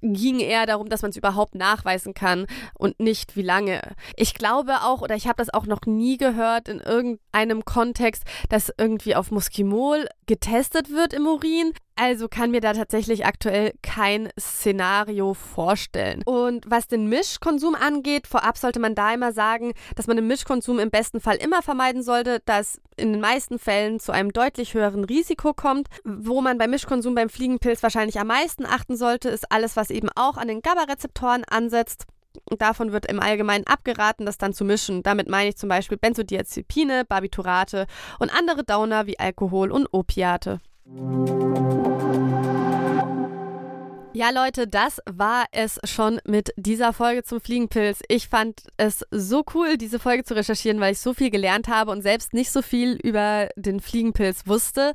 ging 0.02 0.40
eher 0.40 0.66
darum, 0.66 0.88
dass 0.88 1.02
man 1.02 1.10
es 1.10 1.16
überhaupt 1.16 1.54
nachweisen 1.54 2.14
kann 2.14 2.46
und 2.78 3.00
nicht 3.00 3.36
wie 3.36 3.42
lange. 3.42 3.80
Ich 4.16 4.34
glaube 4.34 4.82
auch, 4.82 5.00
oder 5.00 5.14
ich 5.14 5.26
habe 5.26 5.36
das 5.38 5.52
auch 5.52 5.66
noch 5.66 5.82
nie 5.86 6.16
gehört 6.16 6.68
in 6.68 6.80
irgendeinem 6.80 7.64
Kontext, 7.64 8.24
dass 8.48 8.72
irgendwie 8.76 9.16
auf 9.16 9.30
Muskimol 9.30 10.06
getestet 10.26 10.90
wird 10.90 11.12
im 11.12 11.26
Urin. 11.26 11.72
Also 11.98 12.28
kann 12.28 12.50
mir 12.50 12.60
da 12.60 12.74
tatsächlich 12.74 13.24
aktuell 13.24 13.72
kein 13.82 14.28
Szenario 14.38 15.32
vorstellen. 15.32 16.22
Und 16.26 16.64
was 16.68 16.88
den 16.88 17.08
Mischkonsum 17.08 17.74
angeht, 17.74 18.26
vorab 18.26 18.58
sollte 18.58 18.80
man 18.80 18.94
da 18.94 19.14
immer 19.14 19.32
sagen, 19.32 19.72
dass 19.94 20.06
man 20.06 20.16
den 20.16 20.26
Mischkonsum 20.26 20.78
im 20.78 20.90
besten 20.90 21.20
Fall 21.20 21.36
immer 21.36 21.62
vermeiden 21.62 22.02
sollte, 22.02 22.40
dass 22.44 22.82
in 22.98 23.12
den 23.12 23.20
meisten 23.22 23.58
Fällen 23.58 23.98
zu 23.98 24.12
einem 24.12 24.32
deutlich 24.34 24.74
höheren 24.74 25.04
Risiko 25.04 25.54
kommt. 25.54 25.88
Wo 26.04 26.42
man 26.42 26.58
beim 26.58 26.70
Mischkonsum 26.70 27.14
beim 27.14 27.30
Fliegenpilz 27.30 27.82
wahrscheinlich 27.82 28.20
am 28.20 28.26
meisten 28.26 28.66
achten 28.66 28.98
sollte, 28.98 29.30
ist 29.30 29.50
alles, 29.50 29.74
was 29.74 29.88
eben 29.88 30.10
auch 30.14 30.36
an 30.36 30.48
den 30.48 30.60
GABA-Rezeptoren 30.60 31.44
ansetzt. 31.44 32.04
Davon 32.58 32.92
wird 32.92 33.06
im 33.06 33.20
Allgemeinen 33.20 33.66
abgeraten, 33.66 34.26
das 34.26 34.36
dann 34.36 34.52
zu 34.52 34.66
mischen. 34.66 35.02
Damit 35.02 35.30
meine 35.30 35.48
ich 35.48 35.56
zum 35.56 35.70
Beispiel 35.70 35.96
Benzodiazepine, 35.96 37.06
Barbiturate 37.06 37.86
und 38.18 38.36
andere 38.36 38.64
Downer 38.64 39.06
wie 39.06 39.18
Alkohol 39.18 39.70
und 39.72 39.88
Opiate. 39.92 40.60
Ja, 44.16 44.30
Leute, 44.30 44.66
das 44.66 45.02
war 45.04 45.44
es 45.52 45.78
schon 45.84 46.20
mit 46.24 46.50
dieser 46.56 46.94
Folge 46.94 47.22
zum 47.22 47.38
Fliegenpilz. 47.38 48.00
Ich 48.08 48.28
fand 48.28 48.62
es 48.78 49.04
so 49.10 49.44
cool, 49.52 49.76
diese 49.76 49.98
Folge 49.98 50.24
zu 50.24 50.34
recherchieren, 50.34 50.80
weil 50.80 50.92
ich 50.92 51.00
so 51.00 51.12
viel 51.12 51.28
gelernt 51.28 51.68
habe 51.68 51.90
und 51.90 52.00
selbst 52.00 52.32
nicht 52.32 52.50
so 52.50 52.62
viel 52.62 52.98
über 53.02 53.50
den 53.56 53.78
Fliegenpilz 53.78 54.46
wusste. 54.46 54.94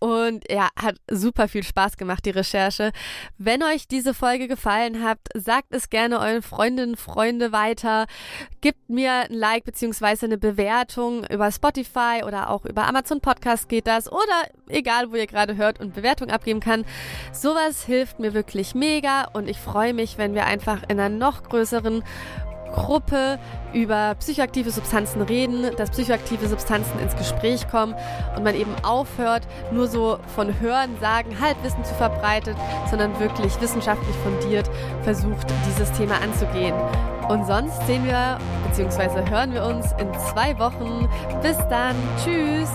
Und 0.00 0.44
ja, 0.50 0.68
hat 0.80 0.96
super 1.10 1.48
viel 1.48 1.62
Spaß 1.62 1.96
gemacht, 1.96 2.24
die 2.24 2.30
Recherche. 2.30 2.92
Wenn 3.36 3.62
euch 3.62 3.88
diese 3.88 4.14
Folge 4.14 4.46
gefallen 4.46 5.02
hat, 5.02 5.18
sagt 5.34 5.74
es 5.74 5.90
gerne 5.90 6.20
euren 6.20 6.42
Freundinnen, 6.42 6.96
Freunde 6.96 7.52
weiter. 7.52 8.06
Gebt 8.60 8.88
mir 8.88 9.12
ein 9.28 9.32
Like 9.32 9.64
bzw. 9.64 10.26
eine 10.26 10.38
Bewertung 10.38 11.24
über 11.26 11.50
Spotify 11.50 12.22
oder 12.24 12.50
auch 12.50 12.64
über 12.64 12.86
Amazon 12.86 13.20
Podcast 13.20 13.68
geht 13.68 13.86
das. 13.86 14.10
Oder 14.10 14.48
egal, 14.68 15.10
wo 15.10 15.16
ihr 15.16 15.26
gerade 15.26 15.56
hört 15.56 15.80
und 15.80 15.94
Bewertung 15.94 16.30
abgeben 16.30 16.60
kann. 16.60 16.84
Sowas 17.32 17.84
hilft 17.84 18.20
mir 18.20 18.34
wirklich 18.34 18.74
mega 18.74 19.24
und 19.32 19.48
ich 19.48 19.58
freue 19.58 19.94
mich, 19.94 20.18
wenn 20.18 20.34
wir 20.34 20.46
einfach 20.46 20.82
in 20.88 21.00
einer 21.00 21.08
noch 21.08 21.42
größeren 21.42 22.04
Gruppe 22.72 23.38
über 23.72 24.14
psychoaktive 24.18 24.70
Substanzen 24.70 25.22
reden, 25.22 25.74
dass 25.76 25.90
psychoaktive 25.90 26.48
Substanzen 26.48 26.98
ins 27.00 27.16
Gespräch 27.16 27.68
kommen 27.68 27.94
und 28.36 28.44
man 28.44 28.54
eben 28.54 28.74
aufhört, 28.82 29.42
nur 29.72 29.88
so 29.88 30.18
von 30.34 30.58
Hören, 30.60 30.98
Sagen, 31.00 31.38
Halbwissen 31.40 31.84
zu 31.84 31.94
verbreiten, 31.94 32.54
sondern 32.90 33.18
wirklich 33.20 33.60
wissenschaftlich 33.60 34.16
fundiert 34.16 34.70
versucht, 35.02 35.46
dieses 35.66 35.92
Thema 35.92 36.14
anzugehen. 36.22 36.74
Und 37.28 37.46
sonst 37.46 37.86
sehen 37.86 38.04
wir 38.04 38.38
bzw. 38.68 39.30
hören 39.30 39.52
wir 39.52 39.64
uns 39.64 39.92
in 40.00 40.12
zwei 40.32 40.58
Wochen. 40.58 41.08
Bis 41.42 41.58
dann. 41.68 41.94
Tschüss. 42.24 42.70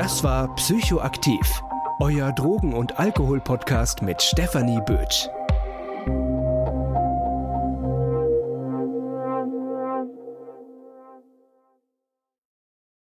Das 0.00 0.24
war 0.24 0.48
Psychoaktiv, 0.54 1.62
euer 1.98 2.32
Drogen- 2.32 2.72
und 2.72 2.98
Alkohol-Podcast 2.98 4.00
mit 4.00 4.22
Stefanie 4.22 4.80
Bötsch. 4.86 5.28